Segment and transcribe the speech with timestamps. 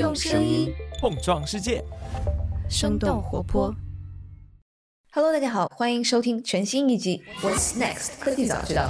[0.00, 1.84] 用声音碰撞世界，
[2.70, 3.70] 生动活泼。
[5.12, 8.88] Hello，大家好，欢迎收听全新一集《What's Next 科技早知道》。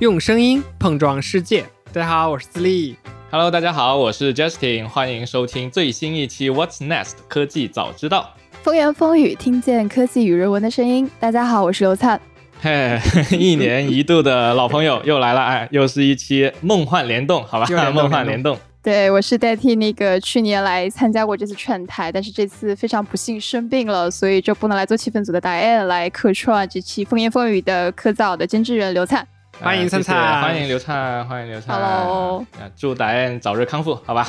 [0.00, 1.64] 用声音碰撞世界。
[1.94, 2.94] 大家好，我是自立。
[3.30, 8.34] Hello，大家好，我是 Justin，欢迎收听最新一期 What's Next 科技早知道。
[8.62, 11.10] 风言风语，听见科技与人文的声音。
[11.18, 12.20] 大家好，我是刘灿。
[12.62, 12.96] 嘿，
[13.36, 18.56] 一年一度的老朋友 又来了，哎，又是一期梦幻联动，好吧 梦幻联动。
[18.80, 29.26] 对，我是代替那个去年来参加过这次串台，但是这次非常不幸生病了，所以就不能来做气氛组的 Diane 来客串这期风言风语的科造的监制人刘灿。
[29.60, 31.76] 欢迎灿灿欢迎刘灿，欢迎刘灿。
[31.76, 34.22] Hello 啊祝达恩早日康复，好吧？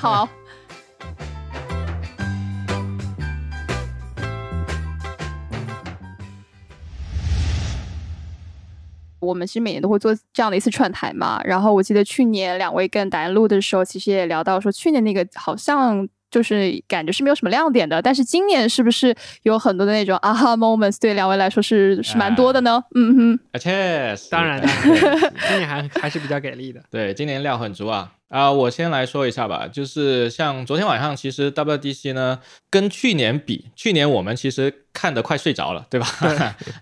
[0.00, 0.28] 好，
[9.28, 22.82] 我们其实每年都会做这样的一次串台嘛，然后我记得去年两位跟达人录的时候，其实也聊到说，去年那个好像就是感觉是没有什么亮点的，但是今年是不是有很多的那种 aha moments，对两位来说是是蛮多的呢？
[22.94, 26.80] 嗯哼，而且当然，对今年还还是比较给力的。
[26.90, 28.12] 对，今年料很足啊。
[28.28, 32.38] 啊、我先来说一下吧，就是像昨天晚上，其实 WDC 呢
[32.68, 36.06] 跟去年比，去年我们其实看得快睡着了，对吧？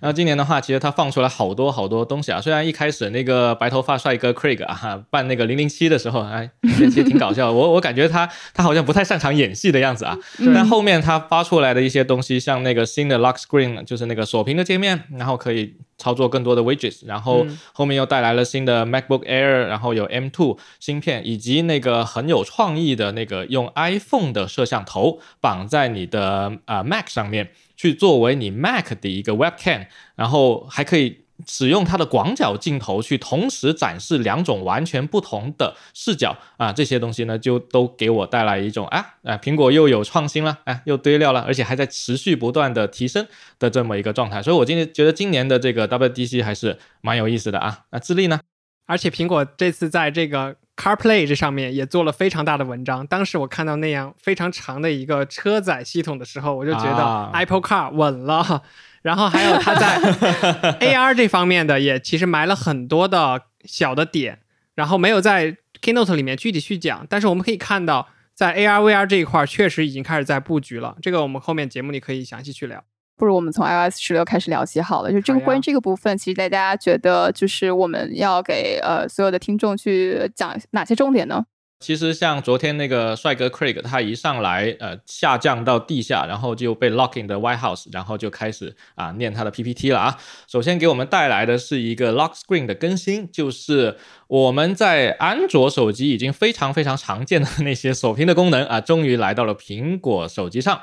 [0.00, 2.40] 然后 今年的话，其实他放出来好多好多东西啊。
[2.40, 7.52] 虽然一开始那个白头发帅哥 Craig 啊扮那个零零七的时候，哎，其实挺搞笑。
[7.52, 10.16] 我我感觉他他好像不太擅长演戏的样子啊。
[10.54, 31.26] 但后面他发出来的一些东西，像那个新的 Lock Screen，就是那个锁屏的界面，然后可以操作更多的 widgets，然后嗯后面又带来了新的 MacBook Air，然后有 M2 芯片，以及那个很有创意的那个用 iPhone 的摄像头绑在你的呃 Mac 上面，去作为你 Mac 的一个 Webcam，然后还可以。
[31.46, 43.26] 使用它的广角镜头去同时展示两种完全不同的视角啊，这些东西呢就都给我带来一种啊啊，苹果又有创新了，啊又堆料了，而且还在持续不断的提升
[43.58, 47.80] 的这么一个状态，所以我今天觉得今年的这个 WDC 还是蛮有意思的啊。
[47.90, 48.40] 那智利呢？
[48.86, 53.06] 而且苹果这次在这个 CarPlay 这上面也做了非常大的文章。
[53.06, 58.62] 当时我看到那样非常长的一个车载系统的时候，我就觉得啊 Apple Car 稳了。
[59.02, 59.98] 然后还有它在
[60.80, 64.40] AR 这方面的也其实埋了很多的小的点，
[64.74, 70.96] 然后没有在 Keynote 里面具体去讲，但是我们可以看到，在 AR VR 这一块儿确实已经开始在布局了。
[71.00, 72.82] 这个我们后面节目里可以详细去聊。
[73.16, 75.10] 不如我们从 iOS 十六开始聊起好了。
[75.10, 81.44] 就这个关于这个部分，其实大家觉得就是我们要给呃所有的听众去讲哪些重点呢？
[81.78, 90.18] 其实像昨天那个帅哥 Craig，他一上来呃下降到地下，然后就被 lock in 的 White House，然后就开始啊念他的 PPT 了啊。
[90.48, 100.80] 首先给我们带来的是一个 Lock Screen 的更新，就是我们在安卓手机已经非常非常常见的那些锁屏的功能啊，终于来到了苹果手机上。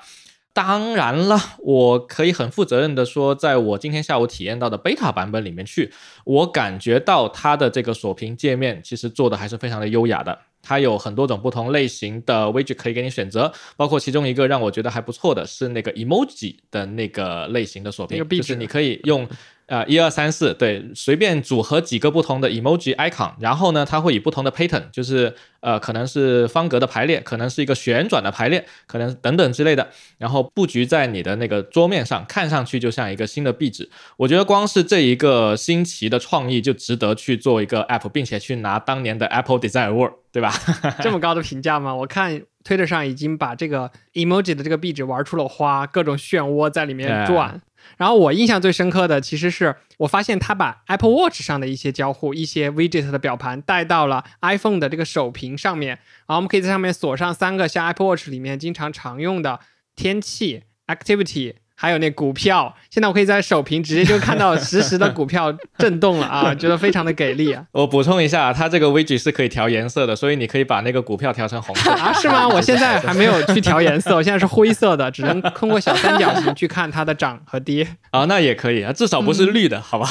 [0.53, 5.91] 当然了，我可以很负责任的说，在我今天下午体验到的 beta 版本里面去，
[6.25, 10.38] 我感觉到它的这个锁屏界面其实做的还是非常的优雅的。
[10.63, 19.28] 它有很多种不同类型的 widget 可以给你选择，包括其中一个让我觉得还不错的是那个 emoji 的那个类型的锁屏就是你可以用
[19.66, 33.90] 呃一二三四对随便组合几个不同的 emoji icon，然后呢它会以不同的 pattern，就是呃可能是方格的排列，可能是一个旋转的排列，可能等等之类的，然后布局在你的那个桌面上，看上去就像一个新的壁纸。
[34.18, 40.51] 我觉得光是这一个新奇的创意就值得去做一个 app，并且去拿当年的 Apple Design Award，对吧？
[41.01, 41.94] 这么高的评价吗？
[41.94, 47.61] 我看推特上已经把这个 emoji 的这个壁纸玩出了花，各种漩涡在里面转。
[47.97, 59.59] 然后我印象最深刻的，其实是我发现他把 Apple Watch 上的一些交互、一些 widget 的表盘带到了 iPhone 的这个手屏上面，然后我们可以在上面锁上三个像 Apple Watch 里面经常常用的
[59.95, 61.55] 天气、activity。
[61.75, 67.66] 还有那股票，现在我可以在首屏直接就看到实时的股票震动了啊， 觉得非常的给力啊！
[67.72, 71.91] 我补充一下，它这个 widget 是可以调颜色的，所以你可以把那个股票调成红色。
[71.91, 72.47] 啊，是吗？
[72.49, 77.85] 我现在还没有去调颜色，我现在是灰色的，只能通过小三角形去看它的涨和跌。
[78.11, 80.08] 啊，那也可以啊，至少不是绿的，好吧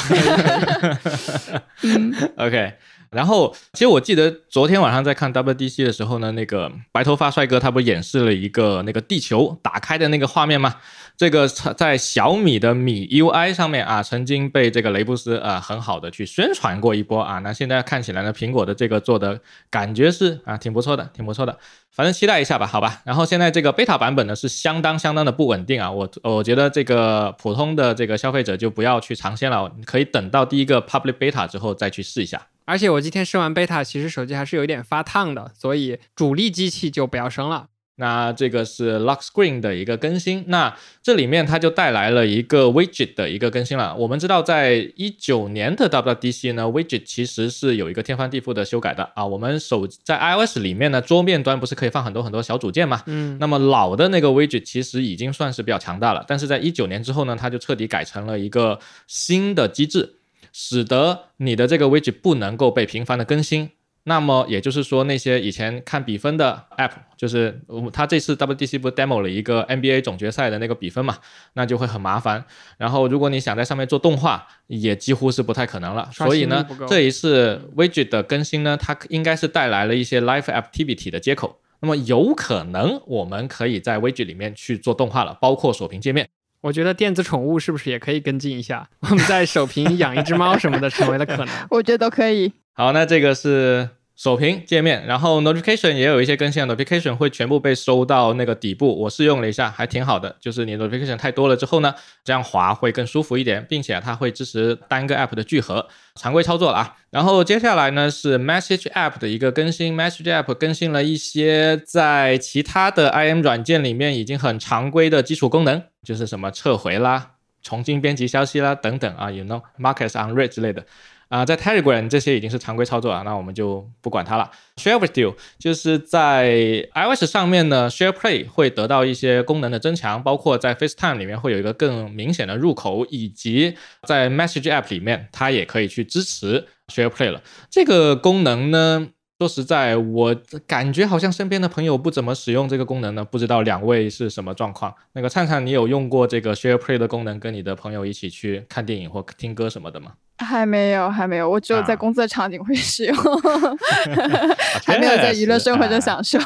[2.37, 2.73] ？OK。
[3.09, 10.77] 然后，其实我记得昨天晚上在看 WDC 的时候呢，那个白头发帅哥他不是演示了一个那个地球打开的那个画面吗？
[11.23, 17.39] 这个在小米的米 UI 上面啊，曾经被这个雷布斯啊、很好的去宣传过一波啊。
[17.39, 19.39] 那现在看起来呢，苹果的这个做的
[19.69, 21.57] 感觉是啊挺不错的，挺不错的。
[21.91, 23.01] 反正期待一下吧，好吧。
[23.05, 32.47] 然后现在这个 beta 版本呢是相当相当的不稳定啊，我我觉得这个普通的这个消费者就不要去尝鲜了，可以等到第一个 public beta 之后再去试一下。
[32.65, 37.67] 而且我今天试完 beta，其实手机还是有一点发烫的，所以主力机器就不要升了。
[37.95, 43.95] 那这个是 Lock Screen 的一个更新，那这里面它就带来了一个 Widget 的一个更新了。
[43.95, 49.23] 我们知道，在一九年的 WDC 呢，Widget 其实是有一个天翻地覆的修改的啊。
[49.23, 53.03] 我们手在 iOS 里面呢，桌面端不是可以放很多很多小组件嘛？
[53.05, 60.15] 嗯，那么老的那个 Widget 其实已经算是比较强大了，但是在一九年之后呢，它就彻底改成了一个新的机制，
[60.51, 63.69] 使得你的这个 Widget 不能够被频繁的更新。
[64.05, 67.61] 那么也就是说，那些以前看比分的 App，就是
[67.93, 71.17] 他这次 WDC 不 demo 了一个 NBA 总决赛的那个比分嘛，
[71.53, 72.43] 那就会很麻烦。
[72.77, 76.09] 然后如果你想在上面做动画，也几乎是不太可能了。
[76.11, 81.61] 所以呢，这一次 Widget 的更新呢，它应该是带来了一些 Live Activity 的接口。
[81.79, 86.27] 那么有可能我们可以在 Widget 里面去做动画了，包括锁屏界面。
[86.59, 88.89] 我觉得电子宠物是不是也可以跟进一下？
[88.99, 91.47] 我们在手屏养一只猫什么的，成为了可能。
[91.71, 92.51] 我觉得都可以。
[92.75, 98.99] 好，那这个是首屏界面，然后 notification 也有一些更新，notification 会全部被收到那个底部。
[99.01, 100.35] 我试用了一下，还挺好的。
[100.39, 101.93] 就是你 notification 太多了之后呢，
[102.23, 106.95] 这样滑会更舒服一点，并且它会支持单个 app 的聚合，常规操作了啊。
[107.11, 117.32] 然后接下来呢是 message app 的一个更新，message app 更新了一些在其他的 IM 软件里面已经很常规的基础功能，就是什么撤回啦、
[117.63, 120.85] 重新编辑消息啦等等啊，you know, markets on read 之类的。
[121.29, 124.51] 啊，在 Telegram 这些已经是常规操作了，那我们就不管它了。
[124.75, 133.75] Share with you 就是在 iOS 上面呢，Share Play 会得到一些功能的增强，包括在 FaceTime 里面会有一个更明显的入口，以及
[134.07, 137.41] 在 Message App 里面，它也可以去支持 Share Play 了。
[137.71, 139.07] 这个功能呢，
[139.39, 140.35] 说实在，我
[140.67, 144.93] 感觉好像身边的朋友不怎么使用这个功能呢，不知道两位是什么状况？
[145.13, 150.11] 那个灿灿，你有用过这个 Share Play 的功能，跟你的朋友一起去看电影或听歌什么的吗？
[150.37, 153.15] 还没有，还没有，我只有在工作场景会使用，
[154.85, 156.39] 还没有在娱乐生活中享受。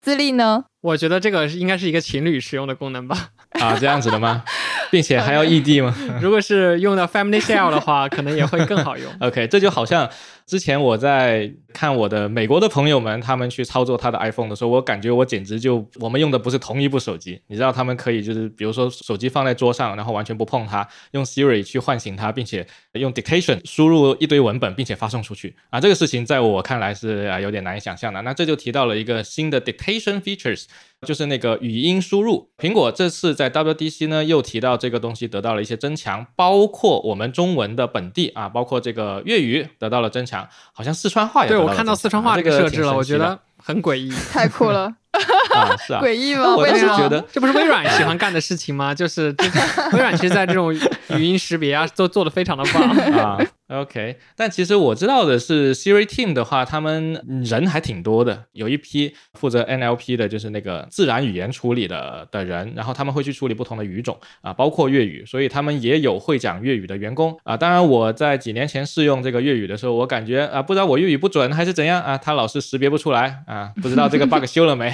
[0.00, 0.64] 自立呢？
[0.80, 3.30] 我觉得这个应该是一个情侣使用的功能吧？
[3.60, 4.44] 啊，这样子的吗？
[4.90, 5.94] 并且还要异地吗？
[6.20, 9.10] 如果是用到 Family Share 的话，可能也会更好用。
[9.20, 10.08] OK，这就好像
[10.46, 17.40] 之前我在看我的美国的朋友们他们去操作他的 iPhone 的时候，我感觉我简直就我们用的不是同一部手机。
[17.46, 28.20] 你知道他们可以就是比如说手机放在桌上，然后完全不碰它，用 Siri 去唤醒它，并且用 Dictation 输入一堆文本，并且发送出去啊，这个事情在我看来是啊有点难以想象的。
[28.22, 30.66] 那这就提到了一个新的 Dictation features。
[31.04, 44.92] 就是那个语音输入，苹果这次在 WDC 呢又提到这个东西得到了一些增强，包括我们中文的本地啊，包括这个粤语得到了增强，好像四川话也对我看到四川话这个设置了，我觉得很诡异， 太酷了。
[45.54, 46.56] 啊，是啊， 诡异吗？
[46.56, 48.92] 我是觉得这不是微软喜欢干的事情吗？
[48.92, 49.32] 就是
[49.92, 52.82] 微软其实在这种语音识别啊，都做的非常的棒
[53.16, 53.38] 啊。
[53.68, 67.56] OK，但其实我知道的是，Siri Team 的话，他们人还挺多的，有一批负责 NLP 的，就是那个自然语言处理的的人，然后他们会去处理不同的语种啊，包括粤语，所以他们也有会讲粤语的员工啊。
[67.56, 74.92] 当然，我在几年前试用这个粤语的时候，我感觉啊，不知道我粤语不准还是怎样啊，他老是识别不出来啊，不知道这个 bug 修了没。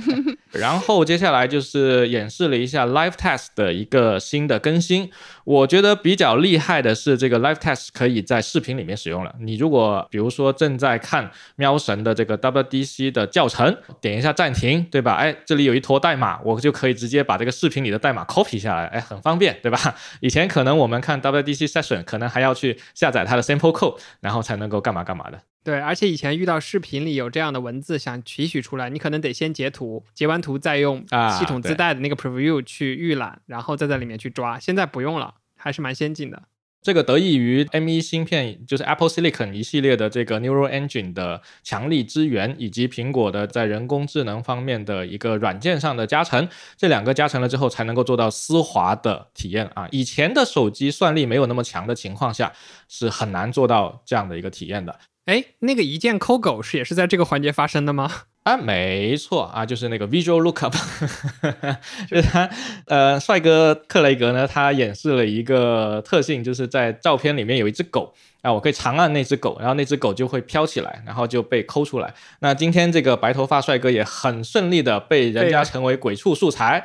[0.52, 5.10] 然后接下来就是演示了一下 Live Test 的一个新的更新。
[5.46, 9.32] 我觉得比较厉害的是，这个 Live Test 可以在视频里面使用了。
[9.38, 15.14] 你如果比如说正在看喵神的这个 WDC 的教程，点一下暂停，对吧？
[15.14, 19.78] 哎，这里有一坨代码，我就可以直接把这个视频里的代码 copy 下来，哎，很方便，对吧？
[20.18, 25.40] 以前可能我们看 WDC session 可能还要去下载它的 sample code，然后才能够干嘛干嘛的。
[25.66, 31.04] 对，而且以前遇到视频里有这样的文字想提取出来，你可能得先截图，截完图再用
[31.36, 34.60] 系统自带的那个 preview 去预览，然后再在里面去抓。
[34.60, 36.40] 现在不用了，还是蛮先进的。
[36.82, 49.88] 这个得益于 M1 芯片，就是 Apple Silicon 一系列的这个 Neural Engine 的强力支援，以及苹果的在人工智能方面的一个软件上的加成，这两个加成了之后，才能够做到丝滑的体验啊。
[49.90, 52.52] 以前的手机算力没有那么强的情况下，
[52.88, 54.96] 是很难做到这样的一个体验的。
[55.26, 58.10] 哎，那个一键抠狗是也是在这个环节发生的吗？
[58.44, 60.70] 啊，没错啊，就是那个 Visual Lookup，
[62.08, 62.48] 就是他，
[62.86, 68.14] 呃，帅哥克雷格呢，他演示了一个特性，就是在照片里面有一只狗。
[68.46, 72.14] 啊，我可以长按那只狗，然后那只狗就会飘起来，然后就被抠出来。
[72.38, 76.84] 那今天这个白头发帅哥也很顺利的被人家成为鬼畜素材，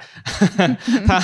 [1.05, 1.19] 他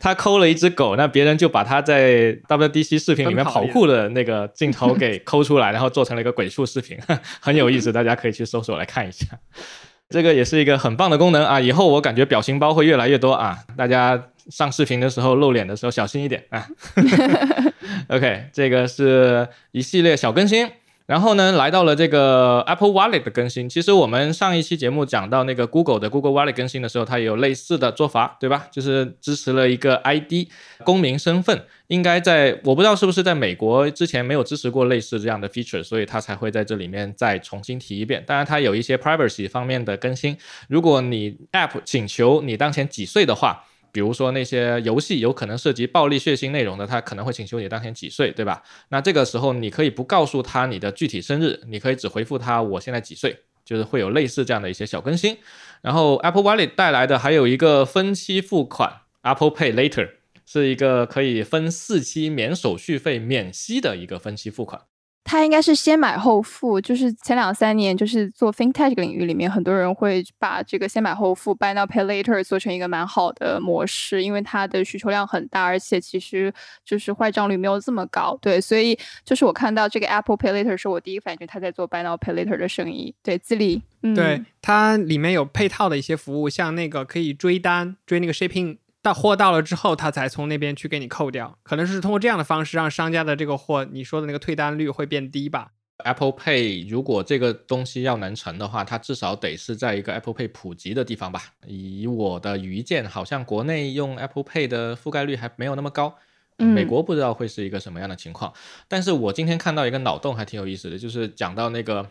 [0.00, 6.98] 他抠了一只狗，那别人就把他在 WDC 视频里面跑酷的那个镜头给抠出来，然后做成了一个鬼畜视频，
[7.38, 9.26] 很有意思，大家可以去搜索来看一下。
[10.08, 11.60] 这个也是一个很棒的功能啊！
[11.60, 14.18] 以后我感觉表情包会越来越多啊，大家
[14.48, 16.66] 上视频的时候露脸的时候小心一点啊。
[18.08, 20.70] OK，这个是一系列小更新。
[21.06, 23.66] 然后呢，来到了这个 Apple Wallet 的更新。
[23.66, 28.66] 其实我们上一期节目讲到那个 Google 的 Google Wallet 更新的时候，它也有类似的做法，对吧？
[28.70, 30.50] 就是支持了一个 ID
[30.84, 38.22] 公民身份，应该在我不知道是不是在美国之前没有支持过类似这样的 feature，所以它才会在这里面再重新提一遍。
[38.26, 40.36] 当然，它有一些 privacy 方面的更新。
[40.68, 48.62] 如果你 App 请求你当前几岁的话，比如说那些游戏有可能涉及暴力血腥内容的，他可能会请求你当前几岁，对吧？
[48.90, 55.36] 那这个时候你可以不告诉他你的具体生日，你可以只回复他我现在几岁，就是会有类似这样的一些小更新。
[55.82, 60.10] 然后 Apple Wallet 带来的还有一个分期付款 Apple Pay Later，
[60.44, 64.82] 是一个可以分四期免手续费免息的一个分期付款。
[65.30, 76.50] 它应该是先买后付，就是前两三年，就是做 fintech 领域里面，很多人会把这个先买后付 buy now pay later 做成一个蛮好的模式，因为它的需求量很大，而且其实
[76.82, 78.38] 就是坏账率没有这么高。
[78.40, 83.14] 对，所以就是我看到这个 Apple Pay Later 是我第一个反应，它在做 buy now pay later 的生意。
[83.22, 88.78] 对，自立，嗯，对，它里面有配套的一些服务，像那个可以追单，追那个 shipping。
[89.02, 95.68] 到货到了之后，他才从那边去给你扣掉，可能是通过这样的方式让商家的这个货，你说的那个退单率会变低吧
[96.04, 101.42] ？Apple Pay 如果这个东西要能成的话，它至少得是在一个 Apple Pay 普及的地方吧？
[101.66, 106.16] 以我的愚见，好像国内用 Apple Pay 的覆盖率还没有那么高。
[106.56, 108.52] 美国不知道会是一个什么样的情况。
[108.88, 112.04] 但是我今天看到一个脑洞还挺有意思的，就是讲到那个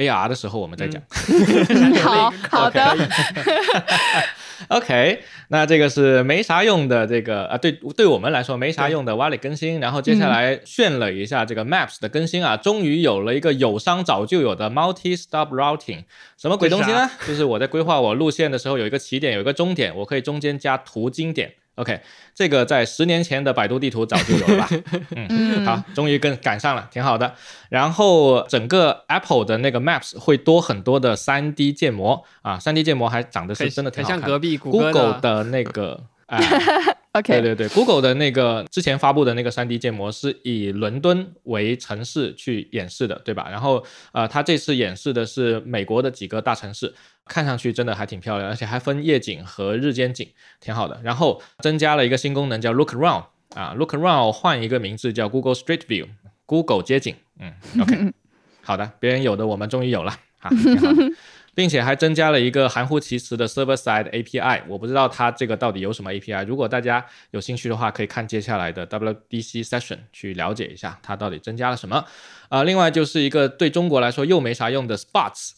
[0.00, 1.02] AR 的时候，我们再讲。
[2.02, 2.96] 好好的。
[4.68, 9.80] OK，那这个是没啥用的这个啊，对，对我们来说没啥用的 Wallet 更新。
[9.80, 16.04] 然后接下来炫了一下这个 Maps 的更新啊，终于有了一个友商早就有的 Multi Stop Routing，
[16.38, 17.10] 什么鬼东西呢？
[17.26, 21.54] 就是我在规划我路线的时候，有一个起点，有一个终点，我可以中间加途经点。
[21.76, 22.00] OK，
[22.34, 24.68] 这个在十年前的百度地图早就有了吧？
[25.16, 27.34] 嗯，好，终于跟赶上了，挺好的。
[27.70, 34.18] 然后整个 Apple 的那个 Maps 会多很多的 3D 建模啊，3D 建模还长得是真的挺好看。
[34.18, 36.04] 像隔壁 Google 的那个。
[37.12, 43.48] OK，对对对，Google 的那个之前发布的那个 3D 建模是以伦敦为城市去演示的，对吧？
[43.50, 46.94] 然后呃，它这次演示的是美国的几个大城市，
[47.26, 50.28] 看上去真的还挺漂亮，而且还分夜景和日间景，
[50.60, 51.00] 挺好的。
[51.02, 53.24] 然后增加了一个新功能叫 Look Around
[53.56, 57.16] 啊，Look Around 换一个名字叫 Google Street View，Google 街景。
[57.40, 58.12] 嗯，OK，
[58.62, 61.02] 好的，别人有的我们终于有了，好，挺好的。
[61.60, 66.42] 并且还增加了一个含糊其辞的 server side API，我不知道它这个到底有什么 API。
[66.46, 72.02] 如果大家有兴趣的话，可以看接下来的 WDC session 去了解一下它到底增加了什么。
[72.48, 75.50] 啊，另外就是一个对中国来说又没啥用的 Spots。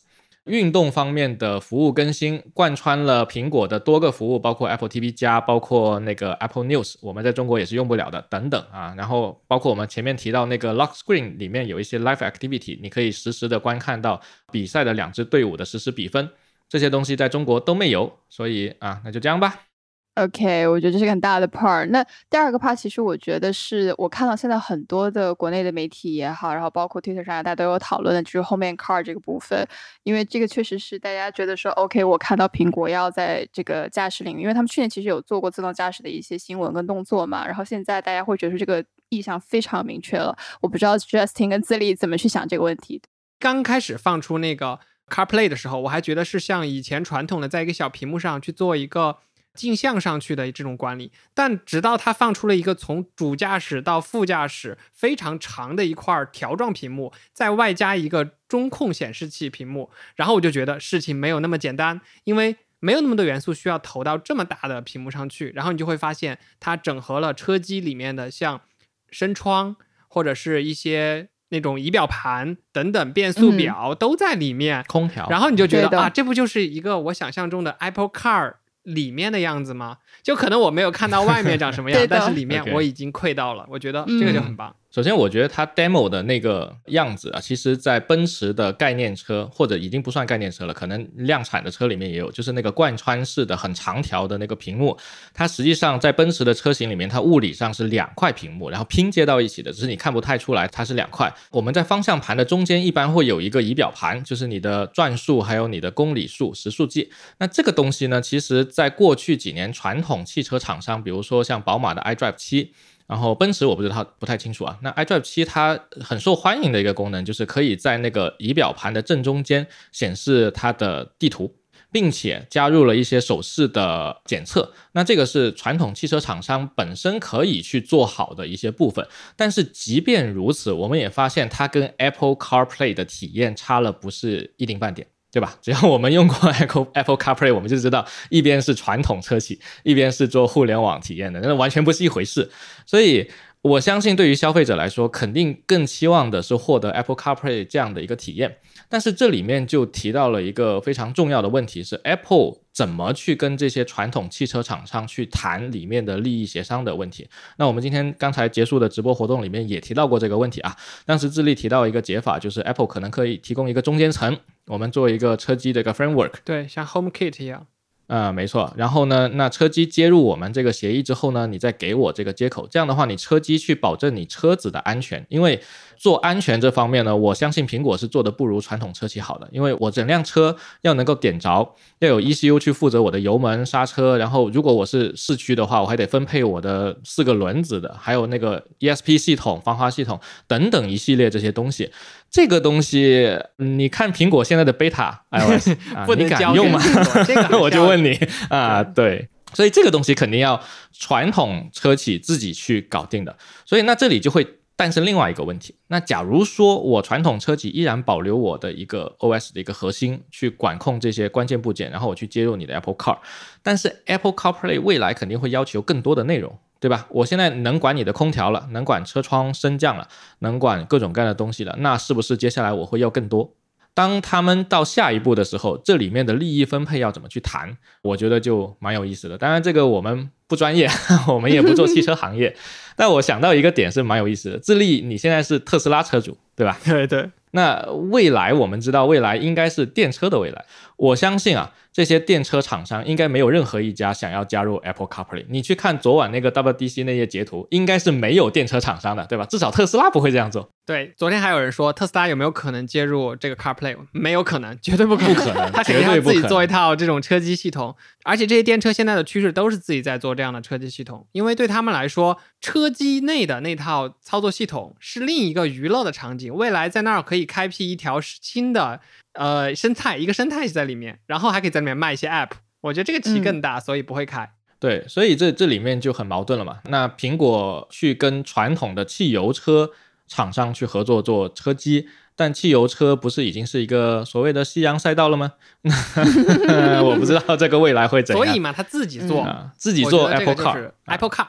[0.46, 8.92] 运动方面的服务更新贯穿了苹果的多个服务，包括 Apple TV 加，包括那个 Apple News，我们在中国也是用不了的等等啊。
[8.96, 14.20] 然后包括我们前面提到那个 Lock Screen 里面有一些 Live Activity，你可以实时的观看到
[14.50, 16.28] 比赛的两支队伍的实时比分，
[16.68, 19.71] 这些东西在中国都没有，所以啊，那就这样吧。
[20.16, 21.88] OK，我觉得这是个很大的 part。
[21.88, 29.66] 那第二个 part，其实我觉得是我看到现在很多的国内的媒体也好，然后包括 Twitter 上大家都有讨论的，就是后面 car 这个部分，
[30.02, 40.36] 因为这个确实是大家觉得说 OK，我看到苹果要在这个驾驶领域，因为他们去年其实有做过自动驾驶的一些新闻跟动作嘛，然后现在大家会觉得说这个意向非常明确了。
[40.60, 43.00] 我不知道 Justin 跟自立怎么去想这个问题。
[43.40, 44.78] 刚开始放出那个
[45.08, 49.16] CarPlay 的时候，我还觉得是像以前传统的在一个小屏幕上去做一个。
[49.54, 65.50] 镜像上去的这种管理，但直到它放出了一个从主驾驶到副驾驶非常长的一块条状屏幕，再外加一个中控显示器屏幕，然后我就觉得事情没有那么简单，因为没有那么多元素需要投到这么大的屏幕上去。
[65.54, 68.62] 然后你就会发现，它整合了车机里面的像
[69.10, 69.76] 身窗
[70.08, 75.28] 或者是一些那种仪表盘等等变速表都在里面，空调。
[75.28, 78.54] 然后你就觉得啊，这不就是一个我想象中的 Apple Car？
[78.82, 79.98] 里面的样子吗？
[80.22, 84.74] 就可能我没有看到外面长什么样， 但是里面我已经窥到了，我觉得这个就很棒。
[84.90, 94.94] 首先，我觉得它 demo 的那个样子啊，其实在奔驰的概念车或者已经不算概念车了，可能量产的车里面也有，就是那个贯穿式的很长条的那个屏幕。
[95.32, 101.32] 它实际上在奔驰的车型里面，它物理上是两块屏幕，然后拼接到一起的，只是你看不太出来它是两块。
[101.52, 107.10] 我们在方向盘的中间一般会有一个仪表盘，就是你的转速还有你的公里数、时速计。
[107.38, 112.74] 那这个东西呢，其实在过去几年传统汽车厂商，比如说像宝马的 iDrive 七。
[113.06, 114.78] 然后奔驰我不知道不太清楚啊。
[114.82, 121.54] 那 iDrive 七它很受欢迎的一个功能就是可以在那个仪表盘的正中间显示它的地图。
[121.92, 124.72] 并且加入了一些手势的检测。
[124.92, 129.06] 那这个是传统汽车厂商本身可以去做好的一些部分。
[129.36, 135.06] 但是即便如此，我们也发现它跟 Apple CarPlay 的体验差了不是一丁半点。
[135.32, 135.56] 对吧？
[135.62, 142.50] 只要我们用过 Apple Apple CarPlay，我们就知道一边是传统车企，一边是做互联网体验的，那完全不是一回事。
[142.84, 143.26] 所以
[143.62, 148.58] 我相信，对于消费者来说，肯定更期望的是获得 Apple CarPlay 这样的一个体验。
[148.92, 157.26] 但是这里面就提到了一个非常重要的问题，是 Apple 怎么去跟这些传统汽车厂商去谈里面的利益协商的问题。
[157.56, 160.76] 那我们今天刚才结束的直播活动里面也提到过这个问题啊。
[161.06, 167.66] 当时智利提到一个解法，就是 Apple 可能可以提供一个中间层，我们做一个车机的一个 framework，对，像 HomeKit 一样。
[168.12, 168.70] 啊，没错。
[168.76, 175.24] 然后呢，那车机接入我们这个协议之后呢，你再给我这个接口，这样的话，你车机去保证你车子的安全。
[175.30, 175.58] 因为
[175.96, 179.48] 做安全这方面呢，我相信苹果是做的不如传统车企好的。
[179.50, 184.18] 因为我整辆车要能够点着，要有 ECU 去负责我的油门、刹车。
[184.18, 191.90] 然后如果我是市区的话，我还得分配我的四个轮子的，还有那个 ESP 系统、防滑系统等等一系列这些东西。
[192.32, 195.68] 这个东西，你看苹果现在的 beta iOS，
[196.16, 196.80] 你敢用吗？
[197.26, 200.58] 这个 我就问你啊，对，所以这个东西肯定要
[200.92, 203.36] 传统车企自己去搞定的。
[203.66, 204.46] 所以那这里就会
[204.76, 205.74] 诞生另外一个问题。
[205.88, 213.18] 那假如说我传统车企依然保留我的一个 OS 的一个核心去管控这些关键部件，然后我去接入你的 Apple Car，
[213.62, 216.58] 但是 Apple CarPlay 未来肯定会要求更多的内容。
[216.82, 217.06] 对吧？
[217.10, 220.08] 我现在能管你的空调了，能管车窗升降了，
[220.40, 223.54] 能管各种各样的东西了，那是不是接下来我会要更多？
[223.94, 227.76] 当他们到下一步的时候，这里面的利益分配要怎么去谈？
[228.02, 229.38] 我觉得就蛮有意思的。
[229.38, 230.90] 当然，这个我们不专业，
[231.28, 232.56] 我们也不做汽车行业。
[232.96, 234.58] 但我想到一个点是蛮有意思的。
[234.58, 236.76] 智利，你现在是特斯拉车主，对吧？
[236.84, 237.30] 对对。
[237.54, 240.64] 那未来我们知道，未来应该是电车的未来。
[241.02, 241.72] 我相信啊。
[241.94, 245.44] 这些电车厂商应该没有任何一家想要加入 Apple CarPlay。
[245.50, 249.44] 你去看昨晚那个 WDC 那些截图，应该是没有电车厂商的，对吧？
[249.44, 250.70] 至少特斯拉不会这样做。
[250.86, 253.94] 对，昨天还有人说特斯拉有没有可能接入这个 CarPlay？
[254.12, 255.34] 没有可能，绝对不可能。
[255.34, 257.94] 不可能， 他肯定要自己做一套这种车机系统。
[258.24, 266.54] 而且这些电车现在的趋势都是自己在做这样的车机系统，因为对他们来说，车机内的那套操作系统是另一个娱乐的场景。
[266.54, 269.02] 未来在那儿可以开辟一条新的。
[269.34, 272.50] 呃，生态一个生态在里面，然后还可以在里面卖一些 App，
[272.82, 274.52] 我觉得这个棋更大，所以不会开。
[274.78, 276.80] 对，所以这这里面就很矛盾了嘛。
[276.86, 279.90] 那苹果去跟传统的汽油车
[280.26, 285.52] 厂商去合作做车机，但汽油车不是已经是一个所谓的夕阳赛道了吗？
[287.02, 288.44] 我不知道这个未来会怎样。
[288.44, 291.46] 所以嘛，他自己做，自己做 Apple Car，Apple Car。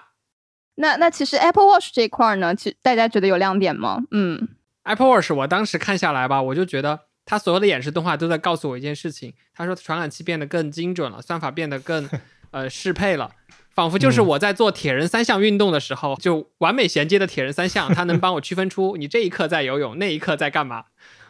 [0.76, 4.04] 那那其实 Apple Watch 这一块呢，其实大家觉得有亮点吗？
[4.12, 4.48] 嗯
[4.84, 7.00] ，Apple Watch 我当时看下来吧，我就觉得。
[7.25, 12.09] 它所有的演示动画都在告诉我一件事情，他说传感器变得更精准了，算法变得更
[12.51, 13.31] 呃适配了，
[13.73, 20.86] 仿佛就是我在做铁人三项运动的时候，就完美衔接的铁人三项，它能帮我区分出你这一刻在游泳，那一刻在干嘛。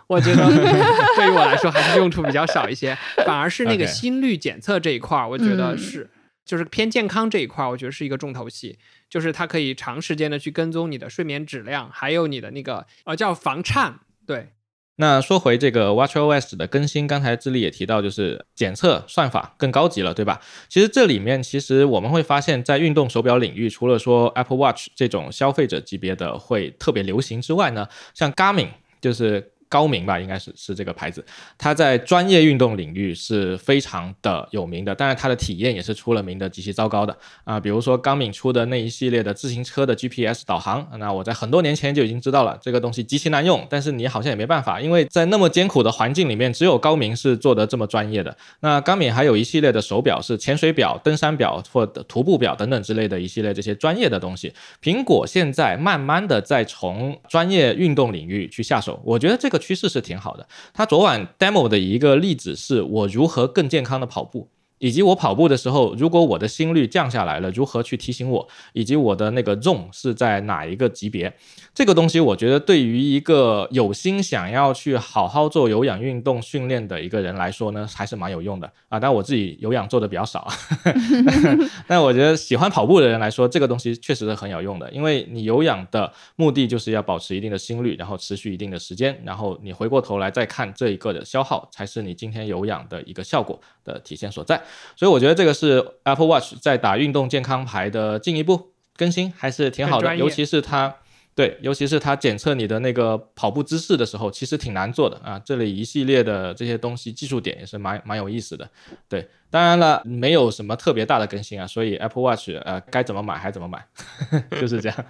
[0.08, 0.45] 我觉得
[1.15, 6.10] 对于我来说还是用处比较少一些，反而是那个心率检测这一块儿，我觉得是
[6.43, 8.77] 就是偏健康这一块儿，我觉得是一个重头戏，
[9.10, 14.49] 就是它可以长时间的去跟踪你的睡眠质量，还有你的那个呃叫防颤，对。
[14.97, 20.41] 那说回这个 WatchOS 的更新，刚才智利也提到，就是检测算法更高级了，对吧？
[20.69, 29.53] 其实这里面其实我们会发现，在运动手表领域，除了说 Apple Watch 这种消费者级别的会特别流行之外呢，像 Garmin 就是。
[29.74, 31.26] 高明吧，应该是是这个牌子，
[31.58, 37.60] 它在专业运动领域是非常的有名的，但是它的体验也是出了名的极其糟糕的啊。
[37.60, 48.38] 比如说高敏出的那一系列的自行车的 GPS 导航，那我在很多年前就已经知道了，这个东西极其难用，但是你好像也没办法，因为在那么艰苦的环境里面，只有高明是做的这么专业的。
[48.60, 54.54] 那高敏还有一系列的手表是潜水表、登山表或徒步表等等之类的一系列这些专业的东西。
[54.84, 59.62] 苹果现在慢慢的在从专业运动领域去下手，我觉得这个。
[59.63, 60.47] 趋势是挺好的。
[60.73, 64.49] 他昨晚 demo 的一个例子是我如何更健康的跑步。
[64.84, 68.46] 以及我跑步的时候，如果我的心率降下来了，如何去提醒我？
[68.74, 71.34] 以及我的那个 zone 是在哪一个级别？
[71.74, 79.00] 这个东西，我觉得对于一个有心想要去好好做有氧运动训练的一个人来说呢，还是蛮有用的啊。
[79.00, 80.46] 但我自己有氧做的比较少，
[81.88, 84.91] 但我觉得喜欢跑步的人来说，这个东西确实是很有用的。
[84.91, 94.62] 因为你有氧的目的就是要保持一定的心率，然后持续一定的时间，然后你回过头来再看这一个的消耗，才是你今天有氧的一个效果的体现所在。
[94.96, 100.16] 所以我觉得这个是 Apple Watch 在打运动健康牌的进一步更新，还是挺好的。
[100.16, 100.96] 尤其是它
[101.36, 105.42] 对，尤其是它检测你的那个跑步姿势的时候，其实挺难做的啊。
[105.44, 108.70] 这里一系列的这些东西，技术点也是蛮蛮有意思的。
[109.10, 113.84] 对，当然了，没有什么特别大的更新啊，所以 Apple Watch 呃该怎么买还怎么买，
[114.62, 115.06] 就是这样。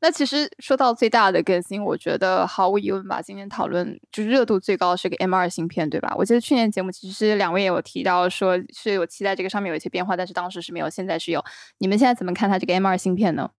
[0.00, 6.14] 那其实说到最大的更新，我觉得毫无疑问吧，今天讨论就是热度最高是个 M 二芯片，对吧？
[6.16, 11.42] 我记得去年节目其实两位也有提到说是有期待这个上面有一些变化，但是当时是没有，现在是有。
[11.78, 13.50] 你们现在怎么看它这个 M 二芯片呢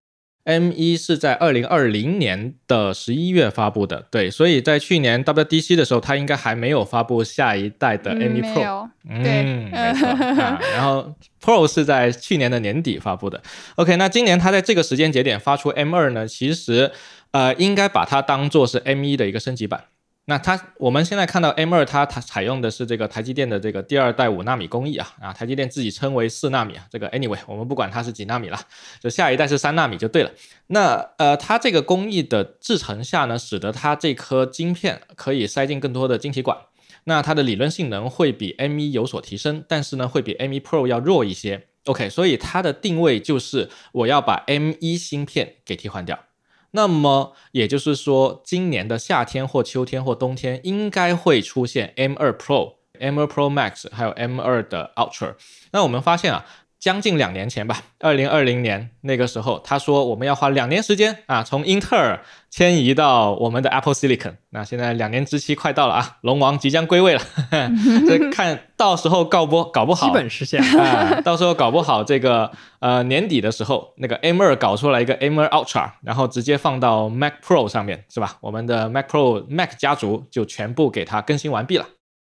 [0.48, 10.08] ？M 一是在二零二零年的十一月发布的，对，所以在去年 WDC 的时候，它应该还没有发布下一代的 M 一 Pro，嗯，对，没错。
[10.72, 13.42] 然后 Pro 是在去年的年底发布的。
[13.74, 16.90] OK，那今年它在这个时间节点发出 M 二呢，其实
[17.32, 19.84] 呃应该把它当做是 M 一的一个升级版。
[20.30, 28.60] 那它，我们现在看到 M 二，它它采用的是这个台积电的这个第二代五纳米工艺啊啊，台积电自己称为四纳米啊，这个 anyway 我们不管它是几纳米了，
[29.00, 30.30] 就下一代是三纳米就对了。
[30.66, 36.58] 那呃，它这个工艺的制成下呢，使得它这颗晶片可以塞进更多的晶体管，
[37.04, 41.68] 那它的理论性能会比 M 一有所提升，但是呢，会比 M 一 Pro 要弱一些。
[41.86, 46.18] OK，所以它的定位就是我要把 M 一芯片给替换掉。
[46.72, 55.34] 那么也就是说，今年的夏天或秋天或冬天应该会出现 M2 Pro、M2 Pro Max，还有 M2 的 Ultra。
[55.72, 56.44] 那我们发现啊。
[56.80, 64.34] 将近两年前吧，二零二零年那个时候，他说我们要花两年时间啊，从英特尔迁移到我们的 Apple Silicon。
[64.50, 67.20] 那现在两年之期快到了啊，龙王即将归位了，
[68.06, 78.36] 这看到时候告不搞不好，基本实现啊，到时候搞不好这个呃年底的时候，那个 M2 搞出来一个 M2 Ultra，然后直接放到 Mac Pro 上面，是吧？
[78.40, 81.88] 我们的 Mac Pro Mac 家族就全部给它更新完毕了。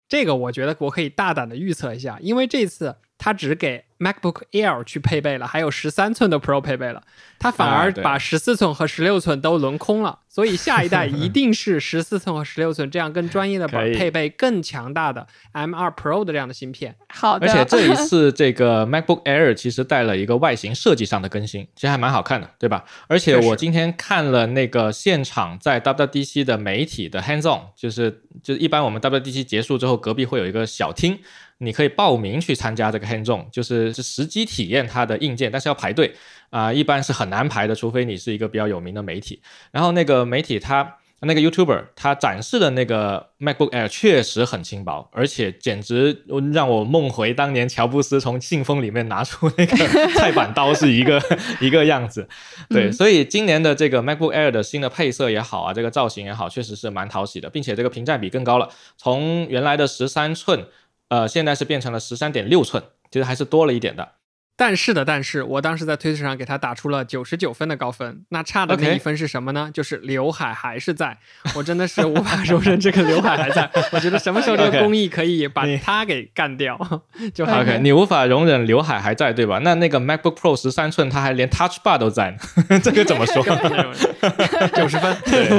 [0.09, 2.95] 这个我觉得我可以大胆的预测一下，因为这次。
[3.19, 7.03] 它只给 MacBook Air 去配备了，还有十三寸的 Pro 配备了，
[7.39, 10.21] 它反而把十四寸和十六寸都轮空了。
[10.29, 16.95] 所以下一代一定是 十四寸和十六寸这样更专业的，配备更强大的 M2 Pro 的这样的芯片。
[17.09, 17.47] 好的。
[17.47, 22.85] 而且这一次这个 MacBook Air 其实带了一个外形设计上的更新，其实还蛮好看的，对吧？
[23.09, 31.19] 而且我今天看了那个现场在 WDC 的媒体的 Hands On，就是就是一般我们 WDC 结束之后，隔壁会有一个小厅。
[31.59, 36.15] 你可以报名去参加这个 hands-on，就是是实际体验它的硬件，但是要排队
[36.51, 39.41] 啊，一般是很难排的，除非你是一个比较有名的媒体。
[39.73, 49.77] 然后那个媒体他那个 YouTuber 他展示的那个 MacBook Air 确实很轻薄，而且简直让我梦回当年乔布斯从信封里面拿出那个
[50.13, 51.21] 菜板刀是一个
[51.59, 52.29] 一个样子。
[52.69, 60.67] 对，所以今年的这个 MacBook Air 的新的配色也好啊，这个造型也好，确实是蛮讨喜的，并且这个屏占比更高了，从原来的十三寸。
[61.09, 64.13] 呃，现在是变成了十三点六寸，其实还是多了一点的。
[64.59, 69.71] 但是的，但是我当时在推特上给他打出了九十九分的高分，那差的那一分是什么呢？
[69.75, 71.19] 就是刘海还是在，
[71.55, 73.71] 我真的是无法容忍这个刘海还在。
[73.93, 76.79] 我觉得什么时候这个 工艺可以把它给干掉
[77.35, 77.61] 就好。
[77.61, 79.61] OK，你无法容忍刘海还在，对吧？
[79.63, 83.45] 那那个 MacBook Pro 十三寸，它还连 Touch Bar 都在呢， 这个怎么说？
[84.75, 85.15] 九十分。
[85.27, 85.51] 对。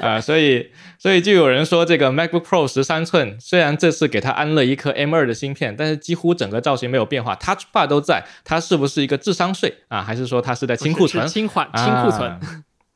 [0.00, 10.02] 啊，所以所以就有人说，这个 MacBook Pro 十三寸虽然这次给它安了一颗 M2 的芯片，但是几乎整个造型没有变化，Touch Bar 都在，它是不是一个智商税啊？
[10.02, 11.26] 还是说它是在清库存？
[11.28, 12.40] 清缓清库存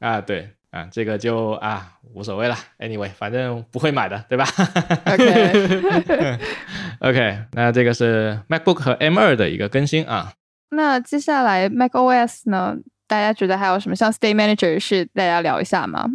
[0.01, 0.21] 啊？
[0.21, 2.57] 对啊，这个就啊无所谓了。
[2.79, 4.47] Anyway，反正不会买的，对吧
[5.07, 6.38] ？OK
[7.01, 10.33] OK，那这个是 MacBook 和 M2 的一个更新啊。
[10.71, 12.77] 那接下来 macOS 呢？
[13.07, 16.09] 大家觉得还有什么像 State Manager 是大家聊一下吗？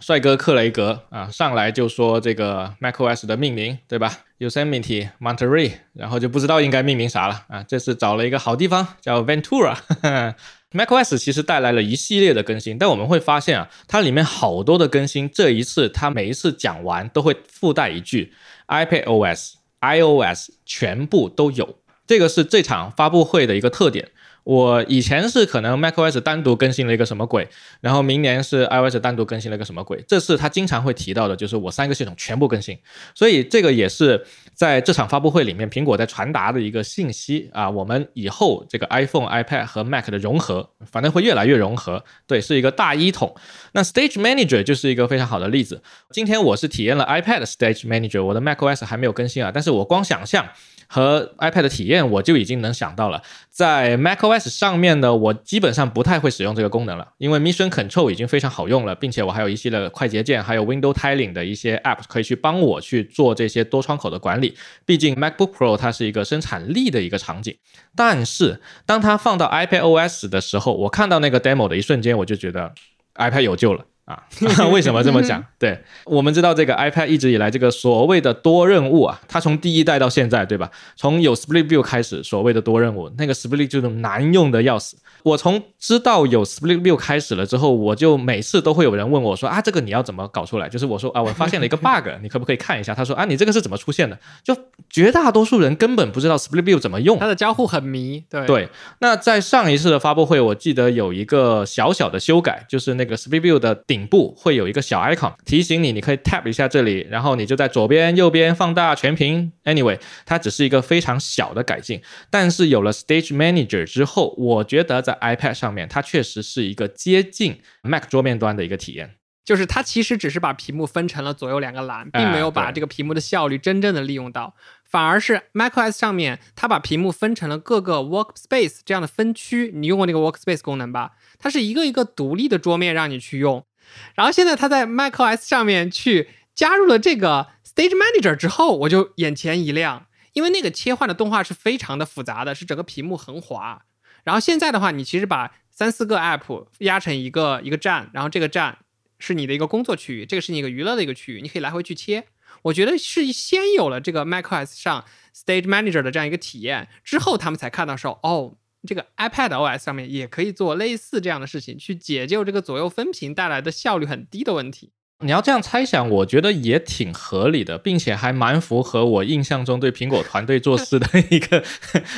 [0.00, 7.62] 帅哥克雷格啊，上来就说这个 macOS 的命名，对吧？Yosemite、Monterey，然后就不知道应该命名啥了啊。
[7.62, 9.74] 这次找了一个好地方，叫 Ventura。
[10.72, 18.34] macOS 其实带来了一系列的更新，但我们会发现啊，它里面好多的更新，这一次它每一次讲完都会附带一句
[18.68, 24.10] iPadOS、iOS 全部都有，这个是这场发布会的一个特点。
[24.46, 27.48] 我以前是可能 macOS 单独更新了一个什么鬼，
[27.80, 32.78] 然后明年是 iOS 单独更新了一个什么鬼，这次他经常会提到的就是我三个系统全部更新，
[33.12, 43.34] 所以这个也是在这场发布会里面苹果在传达的一个信息啊，我们以后这个 iPhone、iPad 和 Mac 的融合，反正会越来越融合，对，是一个大一统。
[43.76, 45.82] 那 Stage Manager 就是一个非常好的例子。
[46.10, 50.48] 今天我是体验了 iPad Stage Manager，我的 macOS 还没有更新啊，但是我光想象。
[50.88, 64.56] 和 iPad 的体验，我就已经能想到了，在 macOS 上面呢，我基本上不太会使用这个功能了，因为 Mission Control 已经非常好用了，并且我还有一系列的快捷键，还有 Window Tiling 的一些 App 可以去帮我去做这些多窗口的管理。
[64.84, 67.56] 毕竟 MacBook Pro 它是一个生产力的一个场景，
[67.96, 72.72] 但是当它放到 iPadOS 的时候，我看到那个 demo 的一瞬间，我就觉得。
[73.18, 73.84] iPad 有救了。
[74.06, 74.22] 啊，
[74.72, 75.44] 为什么这么讲？
[75.58, 80.70] 对我们知道，这个 iPad 一直以来这个所谓的多任务啊，它从第一代到现在，对吧？
[80.96, 84.96] 从有 Split View 开始，所谓的多任务，那个 Split 就是难用的要死。
[85.24, 90.68] 我从知道有 Split View 开始了之后，我就每次都会有人问我说啊，这个你要怎么搞出来？
[90.68, 92.94] 就是我说啊，我发现了一个 bug， 你可不可以看一下？
[92.94, 94.16] 他说啊，你这个是怎么出现的？
[94.44, 94.56] 就
[94.88, 98.22] 绝大多数人根本不知道 Split View 怎么用，它的交互很迷。
[98.30, 98.68] 对对。
[99.00, 109.52] 那在上一次的发布会，我记得有一个小小的修改，就是那个 Split View 的顶部会有一个小 icon 提醒你，你可以 tap 一下这里，然后你就在左边、右边放大全屏。
[109.62, 119.12] Anyway，它只是一个非常小的改进，但是有了 Stage Manager 之后，我觉得在 iPad 上面，它确实是一个接近 Mac 桌面端的一个体验。
[119.44, 129.70] 就是它其实只是把屏幕分成了左右两个栏，并没有把这个屏幕的效率真正的利用到，反而是 macOS 上面它把屏幕分成了各个 Workspace 这样的分区。
[129.72, 131.12] 你用过那个 Workspace 功能吧？
[131.38, 133.64] 它是一个一个独立的桌面让你去用。
[134.14, 143.82] 然后现在它在 macOS 上面去加入了这个 Stage Manager 之后，我就眼前一亮，因为那个切换的动画是非常的复杂的，是整个屏幕横滑。
[144.24, 148.78] 然后现在的话，你其实把三四个 App 压成一个一个站，然后这个站
[149.18, 152.24] 是你的一个工作区域，这个是你一个娱乐的一个区域，你可以来回去切。
[152.62, 164.92] 我觉得是先有了这个 macOS 上 Stage Manager 的这样一个体验之后，他们才看到说，哦，这个 iPad OS 上面也可以做类似这样的事情，去解救这个左右分屏带来的效率很低的问题。
[165.24, 171.64] 你要这样猜想，我觉得也挺合理的，并且还蛮符合我印象中对苹果团队做事的 一个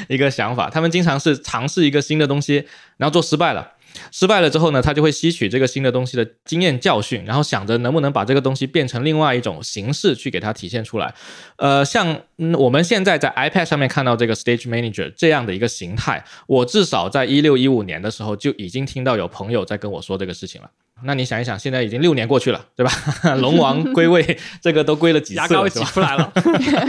[0.09, 0.69] 一个想法。
[0.69, 3.75] 他们经常是尝试一个新的东西，然后做失败了。
[4.11, 11.13] 失败了之后呢，他就会吸取这个新的东西的经验教训，然后想着能不能把这个东西变成另外一种形式去给它体现出来。
[11.57, 12.21] 呃，像
[12.59, 20.71] 我们现在在 iPad 上面看到这个 Stage Manager 这样的一个形态，我至少在一六一五年的时候就已经听到有朋友在跟我说这个事情了。
[21.05, 22.93] 那你想一想，现在已经六年过去了，对吧？
[23.41, 25.39] 龙王归位，这个都归了几次？
[25.39, 26.33] 牙膏挤出来了。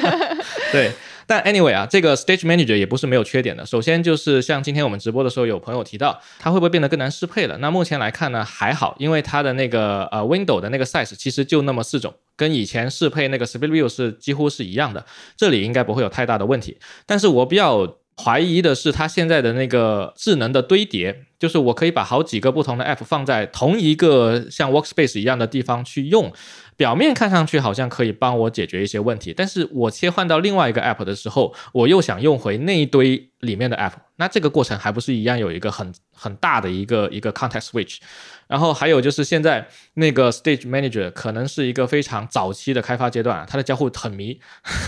[0.71, 0.91] 对。
[1.29, 3.63] 但 anyway 啊，这个 Stage Manager 也不是没有缺点的。
[3.63, 7.55] 首先就是像今天我们直播的时候，有朋友提到它会不会变得更难适配了？
[7.59, 15.05] 那目前来看呢，还好，因为它的那个呃 Window 的那个 size 其实就那么四种，跟以前适配那个 Split View 是几乎是一样的，
[15.37, 16.79] 这里应该不会有太大的问题。
[17.05, 26.33] 但是我比较怀疑的是它现在的那个智能的堆叠，就是我可以把好几个不同的 App 放在同一个像 Workspace 一样的地方去用。
[26.79, 37.97] 表面看上去好像可以帮我解决一些问题，但是我切换到另外一个 app 的时候，我又想用回那一堆里面的 app，那这个过程还不是一样有一个很很大的一个一个 context switch。
[38.47, 44.39] 然后还有就是现在那个 Stage Manager 可能是一个非常早期的开发阶段，它的交互很迷。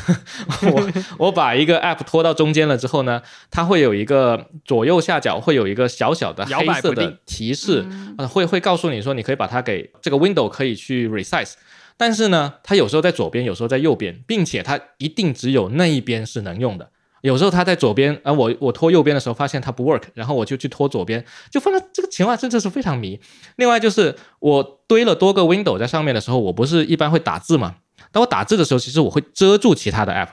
[0.72, 0.92] 我
[1.28, 7.86] 我把一个 app 拖到中间了之后呢，它会有一个左右下角会有一个小小的黑色的提示，
[8.30, 11.56] 会会告诉你说你可以把它给这个 window 可以去 resize。
[12.02, 16.90] 但是呢，它有时候在左边，有时候在右边，并且它一定只有那一边是能用的。
[17.22, 23.20] 有时候它在左边，啊，我我拖右边的时候发现它不 work，然后我就去拖左边，就放在这个情况真的是非常迷。
[23.58, 27.76] 另外就是我堆了多个 window 在上面的时候，我不是一般会打字嘛？
[28.12, 30.30] 当我打字的时候，其实我会遮住其他的 app。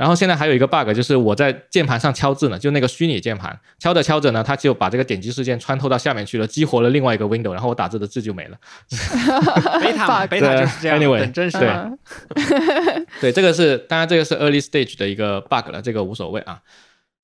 [0.00, 8.56] 然后现在还有一个 bug，就是我在键盘上敲字呢，就那个虚拟键盘，敲着敲着呢，它就把这个点击事件穿透到下面去了，激活了另外一个 window，然后我打字的字就没了。
[9.82, 10.98] 贝塔，贝塔就是这样。
[10.98, 11.58] Anyway，真实。
[11.58, 16.62] 对，对，这个是当然这个是 early stage 的一个 bug 了，这个无所谓啊。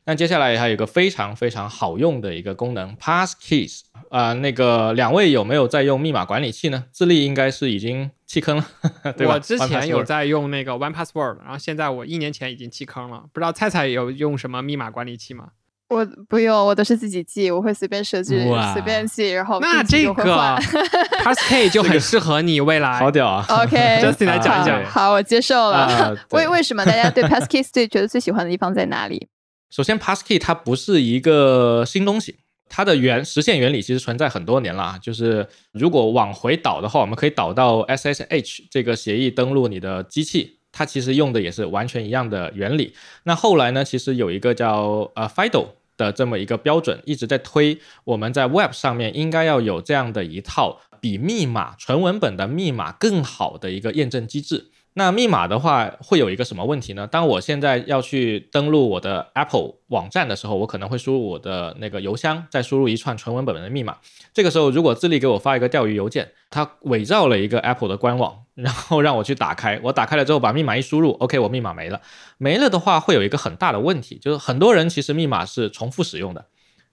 [0.04, 6.84] 那接下来还有一个非常非常好用的一个功能，Passkeys 啊，那个两位有没有在用密码管理器呢？
[6.92, 8.66] 智利应该是已经弃坑了，
[9.16, 9.34] 对吧？
[9.34, 13.24] 我之前有在用那个 One Password，然后现在我一年前已经弃坑了。
[13.32, 15.48] 不知道菜菜有用什么密码管理器吗？
[15.88, 20.12] 我不用，我都是自己记，我会随便设置，随便记，然后那这个
[21.22, 24.84] Passkey 就很适合你未来， 好屌啊！OK，Justin 来讲一讲。
[24.84, 26.16] 好，我接受了。
[26.32, 29.28] 为为什么大家对 Passkey 最觉得最喜欢的地方在哪里？
[29.70, 32.36] 首先，Passkey 它不是一个新东西，
[32.68, 34.98] 它的原实现原理其实存在很多年了。
[35.02, 42.94] 就是如果往回导的话，我们可以导到 SSH 这个协议登录你的机器，它其实用的也是完全一样的原理。
[43.24, 54.70] 那后来呢，其实有一个叫呃 FIDO 的这么一个标准，一直在推我们在 Web 上面应该要有这样的一套比密码纯文本的密码更好的一个验证机制。
[54.98, 57.06] 那密码的话会有一个什么问题呢？
[57.06, 63.98] 当我现在要去登录我的 Apple 网站的时候，我可能会输入我的那个邮箱，再输入一串纯文本的密码。
[64.32, 72.00] 这个时候，如果智利给我发一个钓鱼邮件，它伪造了一个 Apple 的官网，然后让我去打开，我打开了之后把密码一输入，OK，我密码没了。
[72.38, 76.46] 没了的话，会有一个很大的问题，就是很多人其实密码是重复使用的。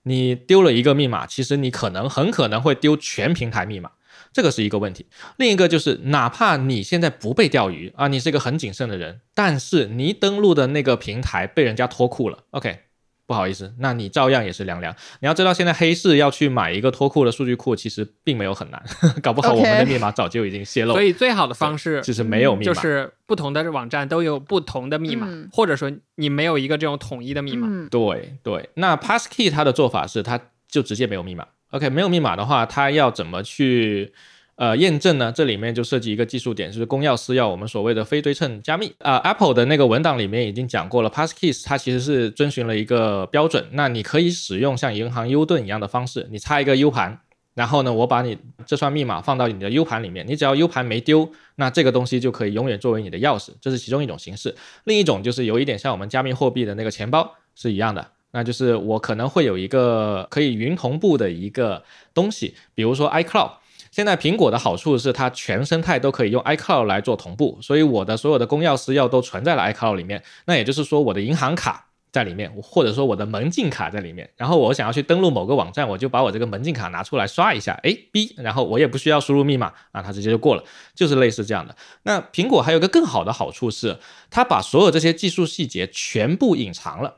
[0.03, 3.91] 你丢了一个密码，其实你可能很可能会丢全平台密码。
[4.33, 5.05] 这个是一个问题。
[5.37, 12.79] 另一个就是，哪怕你现在不被钓鱼啊，你是一个很谨慎的人，但是你登录的那个平台被人家脱库了，OK。
[13.25, 14.93] 不好意思，那你照样也是凉凉。
[15.21, 18.83] 你要知道，现在黑市要去买一个脱库的数据库，其实并没有很难，
[19.23, 20.91] 搞不好我们的密码早就已经泄露。
[20.91, 27.87] 所以最好的方式就是没有密码，就是不同的网站都有不同的密码，或者说你没有一个这种统一的密码。
[27.89, 31.47] 对对，那 Passkey 它的做法是，它就直接没有密码。
[31.73, 34.13] OK，没有密码的话，它要怎么去？
[34.55, 38.93] 呃，验证呢，这里面就涉及一个技术点，就是公钥私钥，我们所谓的非对称加密。
[38.99, 43.65] 啊，Apple 的那个文档里面已经讲过了，Passkeys 它其实是遵循了一个标准。
[43.71, 47.19] 那你可以使用像银行 U 盾一样的方式，你插一个 U 盘，
[47.55, 53.49] 然后呢，我把你这串密码放到你的 U 盘里面，你只要 U 盘没丢，那这个东西就可以永远作为你的钥匙。
[53.59, 54.53] 这是其中一种形式。
[54.83, 63.51] 另一种就是有一点像我们加密货币的那个钱包是一样的，那就是我可能会有一个可以云同步的一个东西，比如说 iCloud。
[63.91, 70.23] 现在苹果的好处是它全生态都可以用 iCloud 来做同步，所以我的所有的公钥私钥都存在了 iCloud 里面。
[70.45, 74.27] 那也就是说，我的银行卡在里面，或者说我的门禁卡在里面。
[74.35, 80.63] 然后我想要去登录某个网站，我就把我这个门禁卡拿出来刷一下，哎，B，然后我也不需要输入密码啊，它直接就过了，
[80.95, 81.75] 就是类似这样的。
[82.01, 83.99] 那苹果还有个更好的好处是，
[84.31, 87.17] 它把所有这些技术细节全部隐藏了，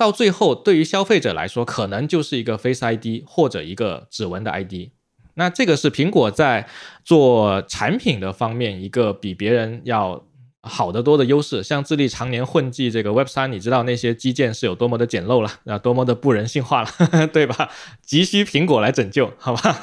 [0.00, 4.88] 到最后对于消费者来说，可能就是一个 Face ID 或者一个指纹的 ID。
[5.34, 6.66] 那这个是苹果在
[7.04, 10.24] 做产品的方面一个比别人要
[10.62, 11.62] 好得多的优势。
[11.62, 16.88] 像智利常年混迹这个 Web 三，你知道那些基建是有多么的简陋了，啊，多么的不人性化了，
[17.30, 17.70] 对吧？
[18.00, 19.76] 急需苹果来拯救，好吧？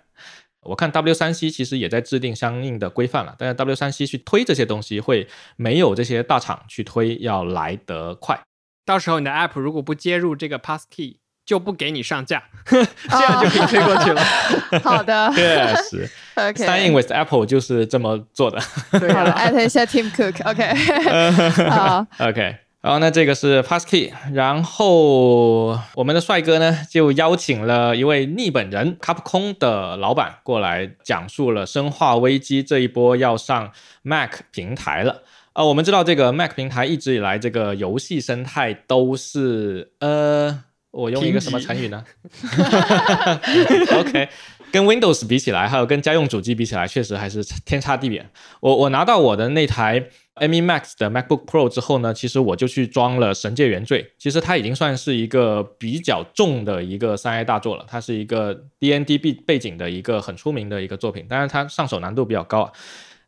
[0.64, 8.40] 我看 W 三 C 其实也在制定相应的规范了，但是 W 三 C 去推这些东西会没有这些大厂去推要来得快。
[8.88, 11.16] 到时候你的 App 如果不接入这个 Passkey。
[11.48, 14.22] 就不给你上架， 这样就可以推过去了。
[14.84, 16.10] 好的， 确实。
[16.34, 18.60] OK，Signing with Apple 就是这么做的。
[18.60, 20.46] 好了，艾特一下 Tim Cook。
[20.46, 22.06] OK，好。
[22.18, 33.72] OK，然后呢这个是 Passkey，然后我们的帅哥呢就邀请了一位逆本人，卡普空的老板过来讲述了《生化危机》这一波要上
[34.02, 35.22] Mac 平台了。
[35.58, 40.62] 啊，我们知道这个 Mac 平台一直以来这个游戏生态都是呃。
[40.90, 42.02] 我用一个什么成语呢？
[43.92, 44.28] OK，
[44.72, 48.24] 跟 Windows 比起来，还有跟家用主机比起来，确实还是天差地别。
[48.60, 54.02] 我我拿到我的那台 M1 Max 的 MacBook Pro 之后呢，其实我就去装了《神界原罪》。
[54.16, 57.84] 其实它已经算是一个比较重的一个三 A 大作了。
[57.86, 62.72] 它是一个 DND 背背景的一个很出名的一个作品，当然它上手难度比较高啊。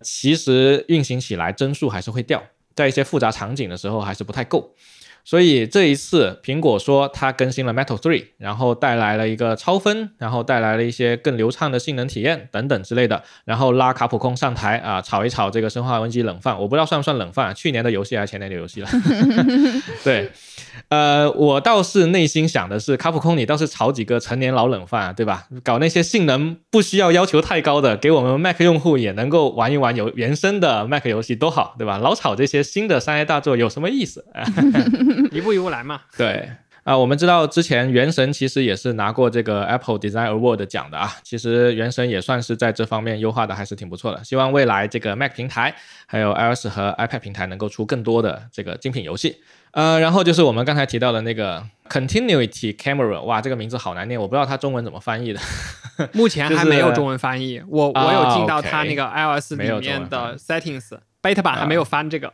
[0.03, 2.43] 其实运行起来帧数还是会掉，
[2.75, 4.75] 在一些复杂场景的时候还是不太够。
[5.31, 18.89] 所以这一次，苹果说它更新了 Metal Three，然后带来了一个超分，然后带来了一些更流畅的性能体验等等之类的，然后拉卡普空上台啊，炒一炒这个生化危机冷饭，我不知道算不算冷饭，去年的游戏还是前年的游戏了。
[20.03, 20.33] 对，
[20.89, 25.47] 呃，我倒是内心想的是，卡普空你倒是炒几个成年老冷饭，对吧？
[25.63, 31.99] 搞那些性能不需要要求太高的，给我们 Mac 用户也能够玩一玩有原生的 Mac 游戏多好，对吧？
[31.99, 34.25] 老炒这些新的商业大作有什么意思？
[35.33, 36.01] 一步一步来嘛。
[36.17, 36.51] 对
[36.83, 41.13] 啊，我们知道之前《原神》其实也是拿过这个 Apple Design Award 奖的啊。
[41.23, 44.25] 其实《原神》也算是在这方面优化的还是挺不错的。
[44.25, 45.75] 希望未来这个 Mac 平台
[46.07, 49.37] 还有 iOS 和 iPad 平台能够出更多的这个精品游戏。
[49.73, 55.41] 呃，然后就是我们刚才提到的那个 Continuity Camera，哇，这个名字好难念，我不知道它中文怎么翻译的。
[56.13, 57.63] 目前还没有中文翻译。
[57.69, 62.33] 我我有进到它那个 iOS 里面的 Settings，Beta 版还没有翻这个。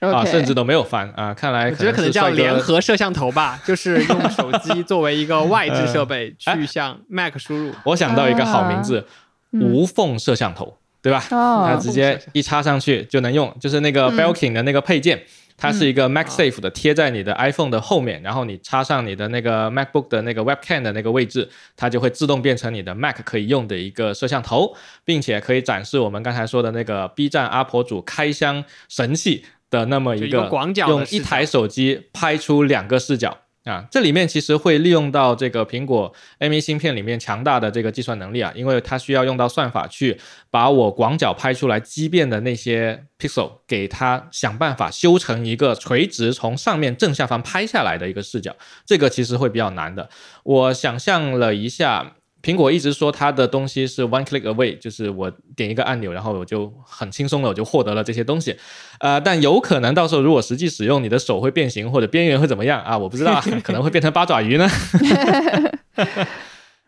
[0.00, 1.34] 啊，甚至都没有翻啊！
[1.34, 7.70] 看来我觉得可能叫联合摄像头吧， 就是用手机作为一个外置设备去向 Mac 输入。
[7.84, 9.06] 我想到一个好名字，
[9.52, 11.22] 无缝摄像头，对吧？
[11.28, 15.22] 它直接一插上去就能用，就是那个 Belkin 的那个配件，
[15.58, 29.44] 它是一个 MacSafe 的，贴在你的 iPhone 的后面，然后你插上你的那个 MacBook 的那个 Webcam 的那个位置，它就会自动变成你的 Mac 可以用的一个摄像头，并且可以展示我们刚才说的那个 B 站阿婆主开箱神器。
[29.70, 40.18] 的那么一个广角用一台手机拍出两个视角啊，这里面其实会利用到这个苹果 M1 芯片里面强大的这个计算能力啊，因为它需要用到算法去
[40.50, 50.08] 把我广角拍出来畸变的那些 pixel 给它想办法修成一个垂直从上面正下方拍下来的一个视角，这个其实会比较难的。
[50.42, 52.16] 我想象了一下。
[52.42, 58.56] 苹果一直说它的东西是 one click away，就是我点一个按钮，然后我就很轻松的我就获得了这些东西，
[59.00, 62.96] 呃，但有可能到时候如果实际使用，你的手会变形或者边缘会怎么样啊？
[62.96, 64.68] 我不知道， 可能会变成八爪鱼呢。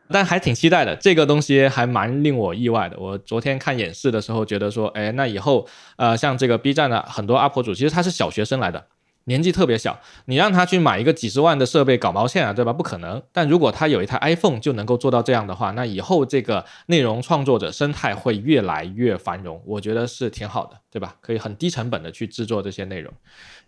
[0.09, 0.95] 但还挺期待的。
[0.97, 2.99] 这个东西还蛮令我意外的。
[2.99, 8.85] 我昨天看演示的时候，觉得说，哎，那以后，呃，像这个 B 站的很多 UP 主，其实他是小学生来的。
[9.25, 12.73] 年纪特别小，你让他去买一个几十万的设备搞毛线啊，对吧？
[12.73, 13.23] 不可能。
[13.33, 21.15] 但如果他有一台 iPhone 就能够做到这样的话，那以后这个内容创作者生态会越来越繁荣，我觉得是挺好的，对吧？
[21.21, 23.13] 可以很低成本的去制作这些内容。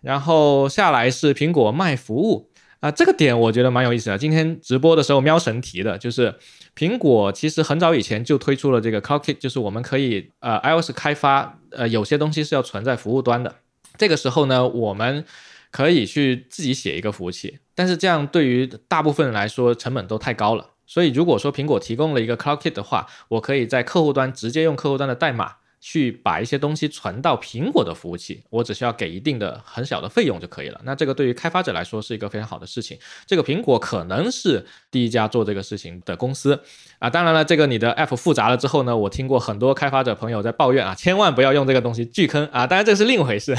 [0.01, 2.51] 然后下来是苹果卖服务
[2.81, 4.19] 啊，这个点我觉得蛮有意思的。
[4.19, 6.35] 今天直播的时候，喵神提的就是
[6.77, 13.55] 苹果其实很早以前就推出了这个 Cloud Kit，就是我们可以呃 iOS 开发呃有些东西是要存在服务端的。
[13.97, 15.25] 这个时候呢，我们
[15.71, 20.71] 可以去自己写一个服务器，但是这样对于大部分人来说成本都太高了。
[20.87, 25.57] 所以如果说苹果提供了一个 Cloud Kit 的话，我可以在客户端直接用客户端的代码。
[25.87, 30.81] 去把一些东西存到苹果的服务器，我只需要给一定的很小的费用就可以了。
[30.83, 32.99] 那这个对于开发者来说是一个非常好的事情。
[33.27, 36.59] 这个苹果可能是第一家做这个事情的公司
[36.99, 37.11] 啊。
[37.11, 42.67] 当然了，这个你的 App 复杂了之后呢，我听过很多开发者朋友在抱怨啊，千万不要用这个东西，巨坑啊。
[42.67, 43.55] 当然这是另一回事，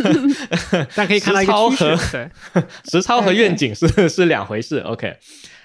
[0.94, 2.30] 但可以看到一个趋势，
[2.84, 4.80] 实操和愿景是是两回事。
[4.80, 5.16] OK。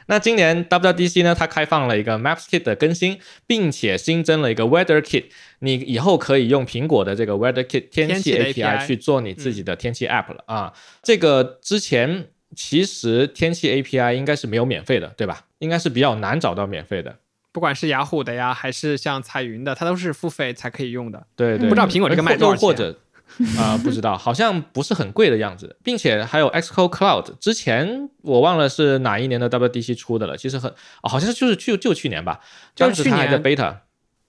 [0.07, 5.25] 那今年 WWDC 呢，它开放了一个 Maps Kit 的更新，并且新增了一个 Weather Kit。
[5.59, 10.73] 你以后可以用苹果的这个 Weather Kit 天气 API 去做你自己的天气 App 了啊。
[11.01, 15.45] 这个之前其实天气 API 应该是没有免费的，对吧？
[15.59, 17.15] 应该是比较难找到免费的。
[17.51, 21.25] 不管是雅虎的呀，还是像彩云的，它都是付费才可以用的。
[21.35, 21.69] 对对。
[21.69, 22.61] 不知道苹果这个卖多少钱？
[22.61, 22.99] 或者。
[23.57, 30.73] 啊， 不知道，好像不是很贵的样子，并且还有 Xcode Cloud，之前我忘了是哪一年的 WDC 出的了，其实很，
[31.03, 32.39] 好像就是就就去年吧，
[32.75, 33.25] 就是去年。
[33.29, 33.77] 的 beta，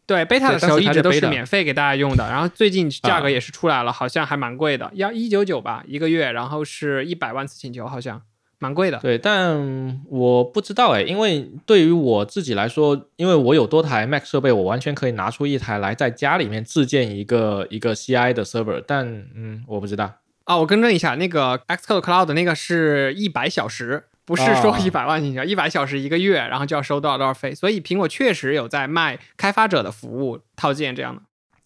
[0.07, 8.22] 对 beta 的时候一直都是免费给大家用的，然后最近价格也是出来了，好像还蛮贵的，要一九九吧一个月，然后是一百万次请求，好像。
[8.59, 20.11] 蛮贵的，对，但我不知道哎，因为对于我自己来说，因为我有多台 Mac 设备，我完全可以拿出一台来在家里面自建一个一个 CI 的 server，但嗯，我不知道。
[20.44, 31.22] 啊，我更正一下，那个 Xcode Cloud 那个是一百小时，不是说一百万进去，一百小时一个月，然后就要收多少多少费，所以苹果确实有在卖开发者的服务套件这样的。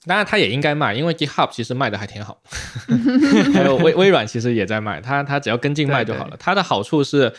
[0.07, 2.41] 当然，它也应该卖，因为 GitHub 其实卖的还挺好。
[3.55, 6.37] 还有微微软其实也在卖，它它只要跟进卖就好了。
[6.39, 7.33] 它的好处是。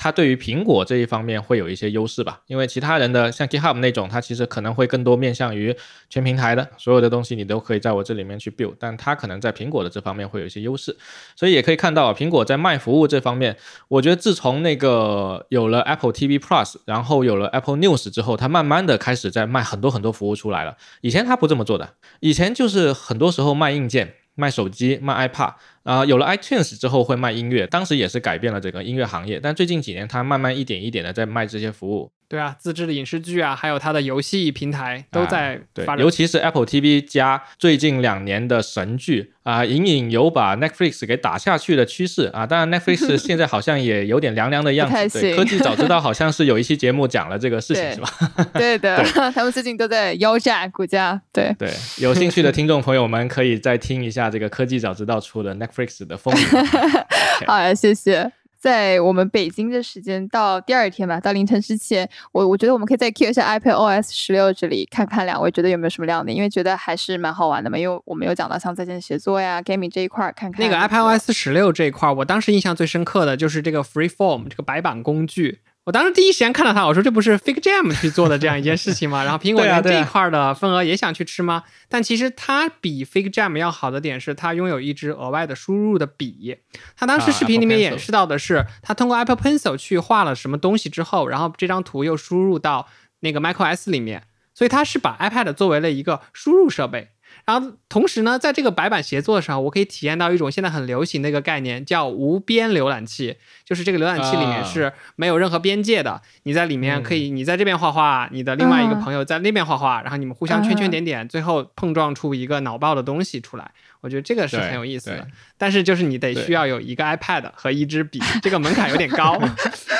[0.00, 5.76] 它对于苹果这一方面会有一些优势吧，因为其他人的像 GitHub 那种，它其实可能会更多面向于
[6.08, 10.96] 全平台的，所有的东西你都可以在我这里面去 build，但它可能在苹果的这方面会有一些优势，
[11.34, 13.56] 所以也可以看到苹果在卖服务这方面，
[13.88, 24.14] 我觉得自从那个有了 Apple TV Plus，然后有了 Apple News 之后，它慢慢的开始在卖很多很多服务出来了，以前它不这么做的，以前就是很多时候卖硬件。
[24.38, 29.40] 卖手机，卖 iPad，啊，有了 iTunes 之后会卖音乐，当时也是改变了整个音乐行业。
[29.40, 32.12] 但最近几年，它慢慢一点一点的在卖这些服务。
[32.28, 35.98] 对啊，自制的影视剧啊，还有它的游戏平台都在发展。
[35.98, 42.46] 尤其是 Apple TV 加最近两年的神剧啊，隐隐有把 Netflix 给打下去的趋势啊。
[42.46, 45.20] 当然，Netflix 现在好像也有点凉凉的样子。
[45.20, 48.10] 对，科技早知道好像是有一期节目讲了这个事情，是吧？
[48.52, 49.02] 对的，
[49.32, 51.18] 他们最近都在腰斩股价。
[51.32, 56.46] 对对，有兴趣的听众朋友们可以再听一下这个科技早知道出的 Netflix 的风云。
[57.48, 58.30] 好，谢谢。
[58.58, 67.78] 在我们北京的时间到第二天吧，到凌晨之前，我我觉得我们可以再 Q 一下 iPad OS 十六这里，看看两位觉得有没有什么亮点，因为觉得还是蛮好玩的嘛。
[67.78, 75.60] 因为我们有讲到像在线协作呀、gaming 这一块，看看那个 iPad OS 十六这一块，我当时印象最深刻的就是这个 Freeform 这个白板工具。
[75.88, 79.22] 我当时第一时间看到他，我说这不是 Fig Jam 去做的这样一件事情吗？
[79.24, 81.62] 然后苹果连这一块的份额也想去吃吗？
[81.88, 86.58] 但其实它比 Fig Jam 要好的点是，它拥有一支额外的输入的笔。
[86.94, 92.86] 它当时视频里面演示到的是，它通过 Apple Pencil 去画了什么东西之后，然后这张图又输入到
[93.20, 97.08] 那个 macOS 里面，所以它是把 iPad 作为了一个输入设备。
[97.48, 103.36] 然后同时呢，在这个白板协作的时候，我可以体验到一种现在很流行的一个概念，叫无边浏览器。
[103.64, 113.70] 就是这个浏览器里面是没有任何边界的，你在里面可以，你在这边画画，你的另外一个朋友在那边画画，然后你们互相圈圈点点，最后碰撞出一个脑爆的东西出来。
[114.00, 115.26] 我觉得这个是很有意思的。
[115.56, 119.40] 但是就是你得需要有一个 iPad 和一支笔，这个门槛有点高。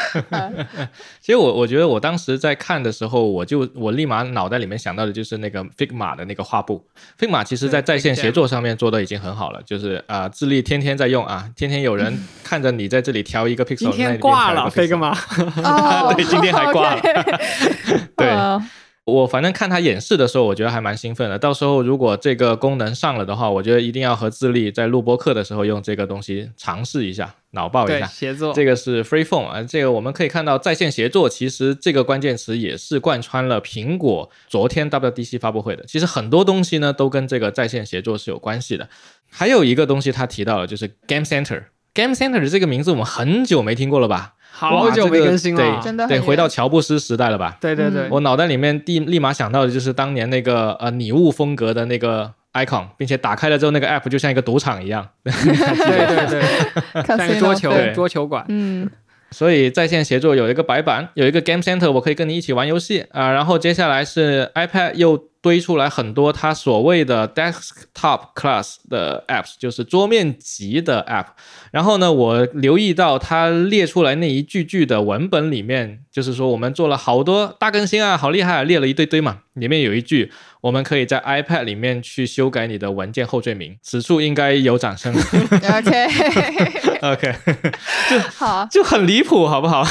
[1.21, 6.83] 其实我我觉得我当时在看的时候，我就我立马脑袋里面想到的就是那个 Figma 的那个画布。
[7.19, 15.15] Figma 其实在在线协作上面做的已经很好了，就是啊，智力天天在用啊，天天有人 看着你在这里调一个 pixel，今天挂了 Figma，
[16.15, 17.01] 对，今天还挂了。
[18.17, 18.31] 对，
[19.09, 21.39] 我反正看他演示的时候，我觉得还蛮兴奋的。
[21.39, 28.07] 到时候如果这个功能上了的话，我觉得一定要和自立在录播课的时候用这个东西尝试一下，脑爆一，下。
[28.07, 28.53] 协作。
[28.53, 35.85] 这个是 Free Phone 啊，这个我们可以看到在线协作，其实这个关键词也是贯穿了苹果昨天 WDC 发布会的。
[35.87, 38.87] 其实很多东西呢都跟这个在线协作是有关系的。
[39.31, 41.65] 还有一个东西他提到了，就是 Game Center。
[41.95, 44.35] Game Center 这个名字我们很久没听过了吧？
[44.59, 47.57] 好久没更新了，真的得回到乔布斯时代了吧？
[47.61, 55.07] 对对对嗯我脑袋里面第立马想到的就是当年那个呃拟物风格的那个 icon，并且打开了之后那个 app 就像一个赌场一样。
[55.23, 58.45] 对对对， 像一个桌球桌球馆。
[58.49, 58.89] 嗯，
[59.31, 65.17] 所以在线协作有一个白板，有一个 Game Center，我可以跟你一起玩游戏啊、然后接下来是 iPad 又
[65.49, 71.29] 推出来很多它所谓的 desktop class 的 apps，就是桌面级的 app。
[71.73, 79.39] 然后呢，我留意到它列出来那一句句的文本里面，就是说我们做了好多大更新啊，好厉害啊，列了一堆堆嘛。
[79.59, 80.31] 里面有一句，
[80.61, 85.15] 我们可以在 iPad 里面去修改你的文件后缀名，此处应该有掌声。
[87.03, 87.35] OK，OK，
[88.37, 89.85] 好，就很离谱，好不好？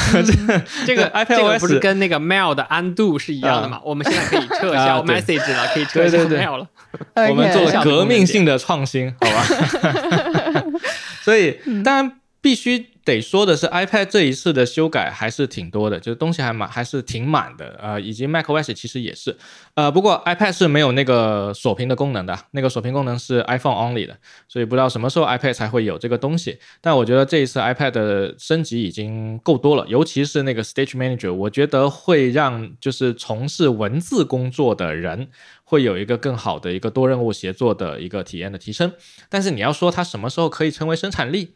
[0.86, 3.80] 这个 iPadOS 不是跟那个 mail 的 undo 是一样的嘛？
[3.84, 6.68] 我们现在可以撤销 message 了，可以撤销 mail 了。
[7.30, 9.46] 我们做了革命性的创新，好吧？
[11.22, 12.12] 所以当然
[12.42, 19.38] 必须得说的是，iPad 这一次的修改还是挺多的，就是东西还蛮还是挺满的，呃，以及 macOS 其实也是，
[19.76, 24.18] 呃，不过 iPad 是没有那个锁屏的功能的，那个锁屏功能是 iPhone only 的，
[24.50, 26.60] 所以不知道什么时候 iPad 才会有这个东西。
[26.82, 35.30] 但我觉得这一次 iPad 的升级已经够多了，尤其是那个 Stage Manager，我觉得会让就是从事文字工作的人
[35.64, 38.92] 会有一个更好的一个多任务协作的一个体验的提升。
[39.30, 41.56] 但是你要说它什么时候可以成为生产力？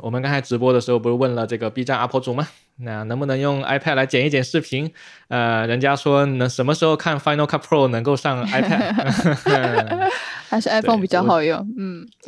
[0.00, 2.48] 我们刚才直播的时候不是问了这个 B 站 UP 主吗？
[2.78, 4.92] 那能不能用 iPad 来剪一剪视频？
[5.28, 10.10] 呃，人家说能什么时候看 Final Cut Pro 能够上 iPad？
[10.48, 12.06] 还是 iPhone 比较好用，嗯，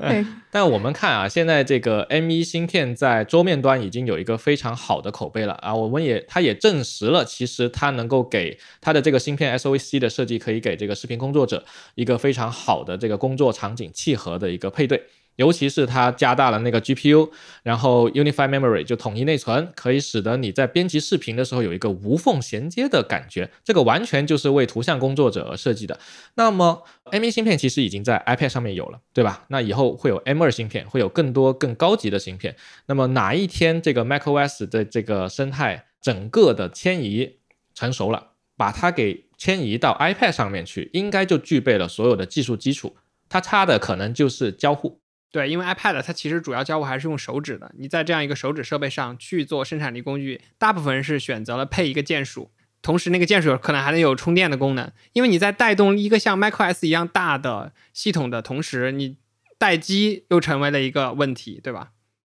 [0.00, 11.62] 对， 但我们看啊，现在这个 M1 芯片在桌面端已经有一个非常好的口碑了啊，我们也它也证实了，其实它能够给它的这个芯片 SoC 的设计，可以给这个视频工作者
[11.96, 15.02] 一个非常好的这个工作场景契合的一个配对。
[15.36, 17.30] 尤其是它加大了那个 GPU，
[17.62, 23.50] 然后 Unified Memory 就统一内存，可以使得你在编辑视频的时候有一个无缝衔接的感觉。
[23.64, 25.98] 这个完全就是为图像工作者而设计的。
[26.34, 29.44] 那么 M1 芯片其实已经在 iPad 上面有了，对吧？
[29.48, 32.54] 那以后会有 M2 芯片，会有更多更高级的芯片。
[32.86, 37.36] 那么哪一天这个 macOS 的这个生态整个的迁移
[37.74, 42.96] 成熟了，把它给迁移到 iPad 上面去，应该就具备了所有的技术基础。
[43.28, 45.00] 它差的可能就是交互。
[45.32, 47.70] 对，因为 iPad 它其实主要交互还是用手指的。
[47.78, 52.50] 你在这样一个手指设备上去做生产力工具，大部分人是选择了配一个键鼠，
[52.82, 54.90] 同时那个键鼠可能还能有充电的功能。
[55.12, 59.18] 因为你在带动一个像 macOS 一样大的系统的同时，你
[59.56, 61.90] 待机又成为了一个问题，对吧？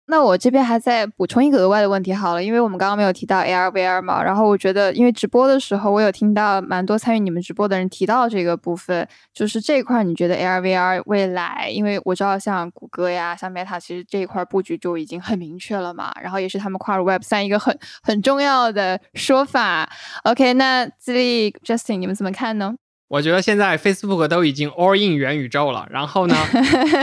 [0.07, 19.89] 那我这边还再补充一个额外的问题好了，因为我们刚刚没有提到 AR VR 嘛，然后我觉得因为直播的时候，我有听到蛮多参与你们直播的人提到这个部分，就是这一块你觉得 AR VR 未来，因为我知道像谷歌呀、像 Meta，其实这一块布局就已经很明确了嘛，然后也是他们跨入 Web 三一个很很重要的说法。
[20.25, 22.75] OK，那自立 Justin 你们怎么看呢？
[23.09, 26.35] 我觉得现在 Facebook 都已经 all in 元宇宙了，然后呢，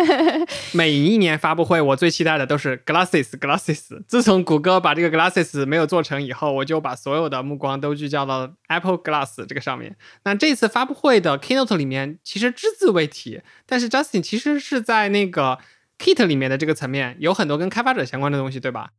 [0.72, 4.02] 每一年发布会我最期待的都是 Glasses Glasses。
[4.08, 9.96] 自从谷歌把这个 Glasses 没有做成以后，我就把所有的目光都聚焦到 Apple Glass 这个上面。
[10.24, 15.58] 那这次发布会的 Keynote 里面其实只字未提，但是 Justin 其实是在那个
[15.98, 18.90] Kit 里面的这个层面有很多跟开发者相关的东西，对吧？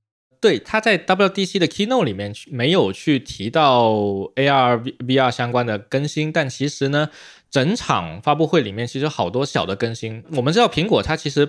[0.41, 3.91] 对，他在 WDC 的 Keynote 里面没有去提到
[4.35, 7.09] AR、VR 相关的更新，但其实呢，
[7.51, 10.23] 整场发布会里面其实好多小的更新。
[10.31, 11.47] 我们知道苹果它其实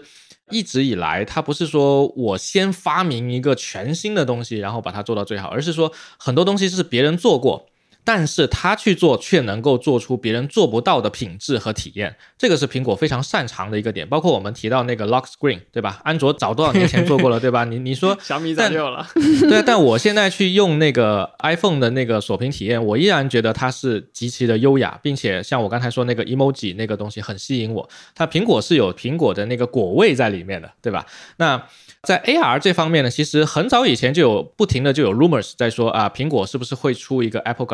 [0.51, 7.71] 一直以来，它不是说我先发明一个全新的东西，然后把它做到最好，而是说很多东西是别人做过。
[8.05, 14.09] 但是他去做，却能够做出别人做不到的品质和体验，这个是苹果非常擅长的一个点。
[14.09, 16.01] 包括我们提到那个 Lock Screen，对吧？
[16.05, 17.65] 安卓早多少年前做过了，对吧？
[17.65, 19.07] 你 你说小米早就有了。
[19.49, 27.89] 对，但我现在去用那个 iPhone 的那个锁屏体验，我依然觉得它是极其的优雅，并且像我刚才说那个 emoji 那个东西很吸引我。
[28.15, 31.07] 它苹果是有苹果的那个果味在里面的，对吧？
[31.37, 31.63] 那
[32.03, 37.65] 在 AR 这方面呢，其实很早以前就有不停的就有 rumors 在说啊，苹果是不是会出一个 Apple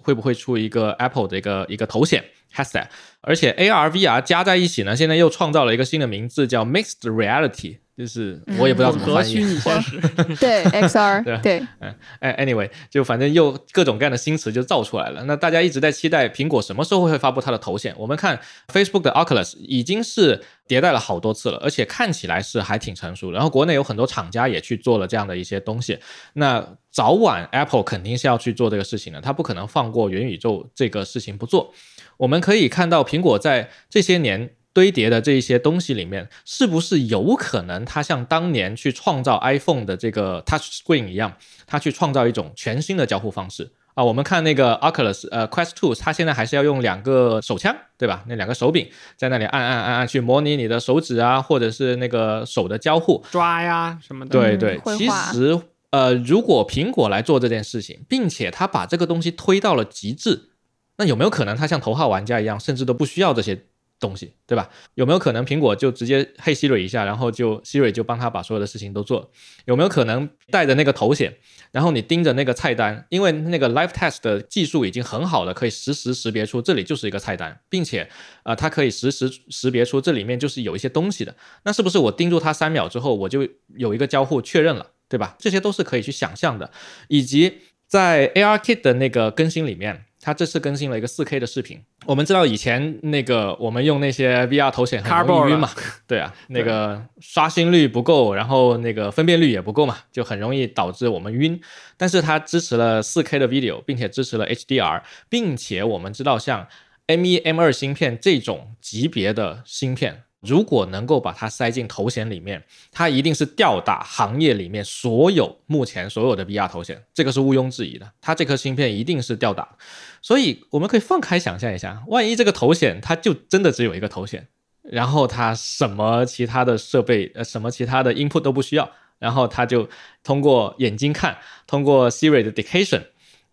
[0.00, 2.24] 会不会出一个 Apple 的一个一个头显
[2.54, 2.86] headset，
[3.20, 7.78] 而且 AR VR 加在一起呢，现在又创造了一个新的名字叫 Mixed Reality。
[7.96, 9.32] 就是我也不知道怎么翻译。
[9.32, 9.98] 虚拟现实，
[10.38, 15.24] 对 XR，对对，嗯，哎，anyway，就反正又各种各样的新词就造出来了。
[15.24, 17.94] 那大家一直在期待苹果什么时候会发布它的头显。
[17.96, 18.38] 我们看
[18.68, 23.30] Facebook 的 Oculus 已经是迭代了好多次了，而且看起来是还挺成熟。
[23.30, 25.98] 然后国内有很多厂家也去做了这样的一些东西。
[26.34, 31.72] 那早晚 Apple 肯定是要去做这个事情的，它不可能放过元宇宙这个事情不做。
[32.18, 34.50] 我们可以看到苹果在这些年。
[34.76, 41.32] 堆叠的这一些东西里面，是不是有可能它像当年去创造 iPhone 的这个 Touch Screen 一样，
[41.66, 44.04] 它去创造一种全新的交互方式啊？
[44.04, 48.22] 我们看那个 Oculus 呃 Quest Two，它现在还是要用两个手枪，对吧？
[48.28, 54.38] 那两个手柄在那里按按按按去模拟你的手指啊，或者是那个手的交互抓呀什么的。
[54.38, 55.58] 对对，其实
[55.88, 60.50] 呃，如果苹果来做这件事情，并且它把这个东西推到了极致，
[60.98, 63.64] 那有没有可能它像头号玩家一样，甚至都不需要这些？
[63.98, 64.68] 东西对吧？
[64.94, 69.30] 有没有可能苹果就直接嘿 Siri 一下，然后就 Siri 就帮他把所有的事情都做？
[69.64, 71.34] 有没有可能带着那个头显，
[71.72, 78.08] 然后你盯着那个菜单，因为那个 Live Test 的技术已经很好了，可以实时识别出这里就是一个菜单，并且
[78.42, 81.34] 呃，它可以实时识别出这里面就是有一些东西的。
[81.64, 85.36] 那是不是我盯住它三秒之后，我就有一个交互确认了，对吧？
[85.38, 86.70] 这些都是可以去想象的。
[87.08, 90.04] 以及在 ARKit 的那个更新里面。
[90.26, 91.80] 它这次更新了一个 4K 的视频。
[92.04, 95.70] 我们知道以前那个我们用那些 VR 头显很容易晕嘛，
[96.04, 101.60] 对啊，那个刷新率不够，然后那个分辨率也不够嘛，就很容易导致我们晕。
[101.96, 106.66] 但是它支持了 4K 的 video，并且支持了 HDR，并且我们知道像
[107.06, 110.24] M1、M2 芯片这种级别的芯片。
[110.46, 118.12] 如果能够把它塞进头显里面，它一定是吊打行业里面所有目前所有的 VR 头显，这个是毋庸置疑的。
[118.20, 119.76] 它这颗芯片一定是吊打，
[120.22, 124.46] 所以我们可以放开想象一下，万一这个头显它就真的只有一个头显，
[124.82, 129.88] 然后它什么其他的设备呃什么其他的 input 都不需要，然后它就
[130.22, 133.02] 通过眼睛看，通过 Siri 的 dictation。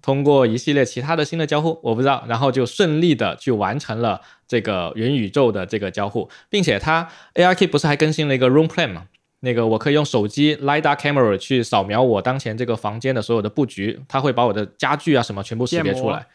[0.03, 9.05] 通过一系列其他的新的交互，我不知道，然后就顺利的去完成了这个元宇宙的这个交互，并且它 ARK 不是还更新了一个 Room Plan 吗？
[9.39, 16.27] 那个我可以用手机 Lidar Camera 去扫描我当前这个房间的所有的布局，它会把我的家具啊什么全部识别出来。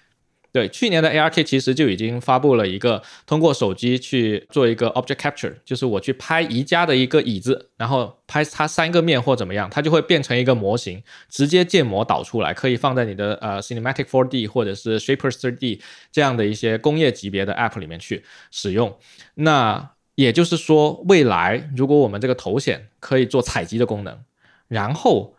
[0.50, 15.80] 对，去年的 ARK 其实就已经发布了一个通过手机去做一个 object capture，就是我去拍宜家的一个椅子，然后拍它三个面或怎么样，它就会变成一个模型，直接建模导出来，可以放在你的呃 Cinematic 4D 或者是 Shaper 3D
[16.10, 18.96] 这样的一些工业级别的 app 里面去使用。
[19.34, 24.18] 那也就是说，未来如果我们这个头显可以做采集的功能，
[24.66, 25.34] 然后。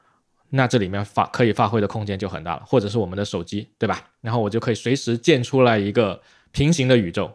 [0.52, 4.04] 那这里面发可以发挥的空间就很大了，或者是我们的手机，对吧？
[4.22, 6.22] 然后我就可以随时建出来一个
[6.52, 7.32] 平行的宇宙，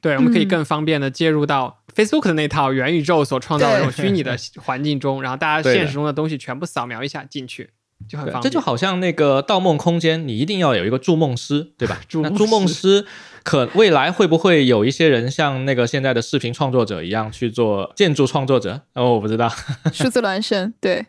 [0.00, 7.70] 对，我们可以更方便的接入到 Facebook 的那套元宇宙所创造的这种虚拟的环境中，然后大家现实中的东西全部扫描一下进去，
[8.08, 8.42] 就很方便。
[8.42, 12.00] 这就好像那个《盗梦空间》，你一定要有一个筑梦师，对吧？
[12.22, 13.06] 那筑梦师
[13.42, 18.82] 可未来会不会有一些人像那个现在的视频创作者一样去做建筑创作者？
[18.94, 19.48] 哦，我不知道。
[19.92, 21.06] 数字孪生，对。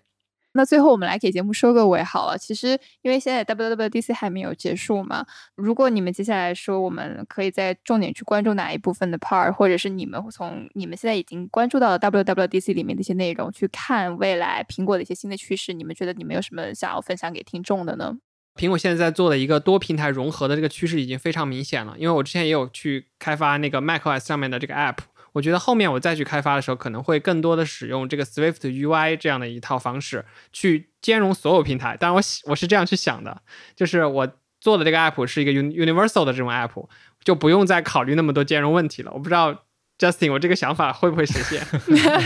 [0.58, 2.38] 那最后我们来给节目收个尾好了。
[2.38, 2.70] 其实
[3.04, 18.18] 因为现在 WWDC 还没有结束嘛，如果你们接下来说我们可以在重点去关注哪一部分的 part，或者是你们从你们现在已经关注到了 WWDC 里面的一些内容去看未来苹果的一些新的趋势，你们觉得你们有什么想要分享给听众的呢？
[18.56, 24.98] 苹果现在在做的一个多平台融合的这个趋势已经非常明显了，因为我之前也有去开发那个 macOS 上面的这个 app。
[25.38, 31.96] 我觉得后面我再去开发的时候，可能会更多的使用这个 Swift UI 这样的一套方式去兼容所有平台。
[31.96, 33.44] 当然，我我是这样去想的，
[33.76, 34.28] 就是我
[34.60, 36.88] 做的这个 app 是一个 universal 的这种 app，
[37.24, 39.12] 就不用再考虑那么多兼容问题了。
[39.14, 39.66] 我不知道
[40.00, 41.62] Justin，我这个想法会不会实现？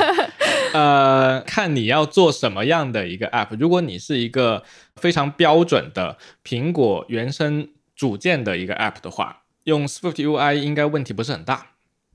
[0.74, 3.57] 呃，看你要做什么样的一个 app。
[3.59, 4.64] 如果你是一个
[4.95, 11.68] 非常标准的苹果原生组件的一个 app 的话，用 Swift UI 应该问题不是很大。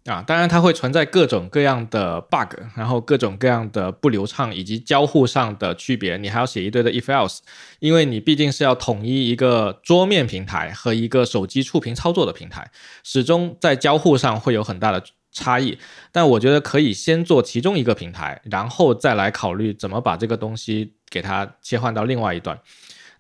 [0.07, 7.39] 啊，当然它会存在各种各样的 bug，然后各种各样的不流畅以及交互上的区别，你还要写一堆的 if else，
[7.81, 12.71] 因为你毕竟是要统一一个桌面平台和一个手机触屏操作的平台，
[13.03, 15.03] 始终在交互上会有很大的
[15.33, 15.77] 差异。
[16.13, 22.57] 但我觉得可以先做其中一个平台，然后再来考虑怎么把这个东西给它切换到另外一端。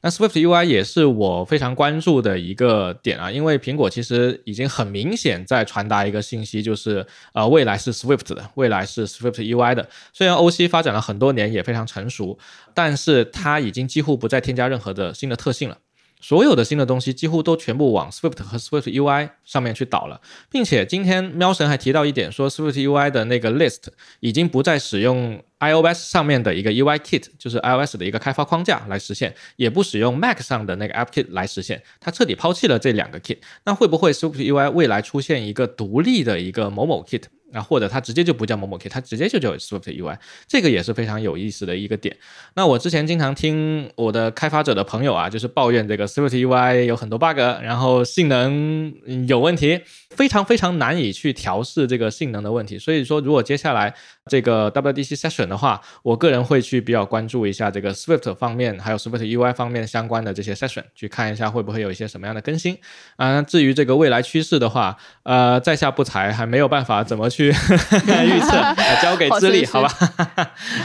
[0.02, 9.88] 那 Swift UI 也是我非常关注的一个点啊，因为苹果其实已经很明显在传达一个信息，就是呃未来是 Swift 的，未来是 Swift UI 的。
[10.12, 12.38] 虽然 OC 发展了很多年，也非常成熟，
[12.74, 15.78] 但是它已经几乎不再添加任何的新的特性了。
[16.20, 23.84] 所有的新的东西几乎都全部往 Swift 和 Swift UI 上面去导了，并且今天喵神还提到一点，说 Swift UI 的那个 list
[24.20, 33.38] 已经不再使用 iOS 上面的一个 UI Kit，就是 iOS 的一个开发框架来实现，也不使用 Mac 上的那个 App Kit 来实现，它彻底抛弃了这两个 Kit。
[33.64, 37.24] 那会不会 Swift UI 未来出现一个独立的一个某某 Kit？
[37.52, 40.18] 啊，或者它直接就不叫某某 K，它直接就叫 Swift UI，
[40.48, 42.16] 这个也是非常有意思的一个点。
[42.54, 48.92] 那我之前经常听我的开发者的朋友啊，就是抱怨这个 Swift UI 有很多 bug，然后性能
[49.28, 49.80] 有问题，
[50.10, 52.78] 非常非常难以去调试这个性能的问题。
[52.78, 53.94] 所以说，如果接下来
[54.28, 62.76] 这个 WDC Session 的话，我个人会去比较关注一下这个 Swift 方面，还有 Swift UI 方面相关的这些 Session，去看一下会不会有一些什么样的更新。
[63.16, 67.45] 啊，至于这个未来趋势的话，呃，在下不才，还没有办法怎么去
[68.24, 69.92] 预测， 交给智力，好吧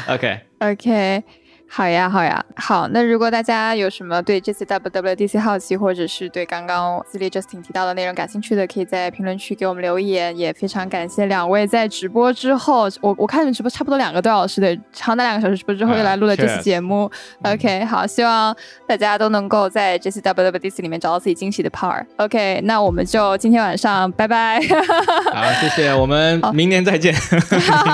[0.08, 1.24] ？OK，OK。
[1.74, 2.90] 好呀，好呀，好。
[2.90, 10.38] 那如果大家有什么对这次 WWDC 好奇，或者是对刚刚自立 Justin 提到的内容感兴趣的，可以在评论区给我们留言。
[10.38, 17.10] 也非常感谢两位在直播之后，我我看你们直播差不多两个多小时的长达两个小时直播之后又来录了这期节目。
[17.44, 18.54] OK，好，希望
[18.86, 22.04] 大家都能够在这次 WWDC 里面找到自己惊喜的 part。
[22.18, 24.60] OK，那我们就今天晚上拜拜。
[24.60, 27.16] 好，谢谢，我们明年再见。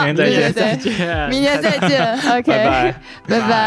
[0.03, 2.13] 明年再见， 再见， 明年再见。
[2.35, 2.95] OK，拜拜，
[3.27, 3.66] 拜拜。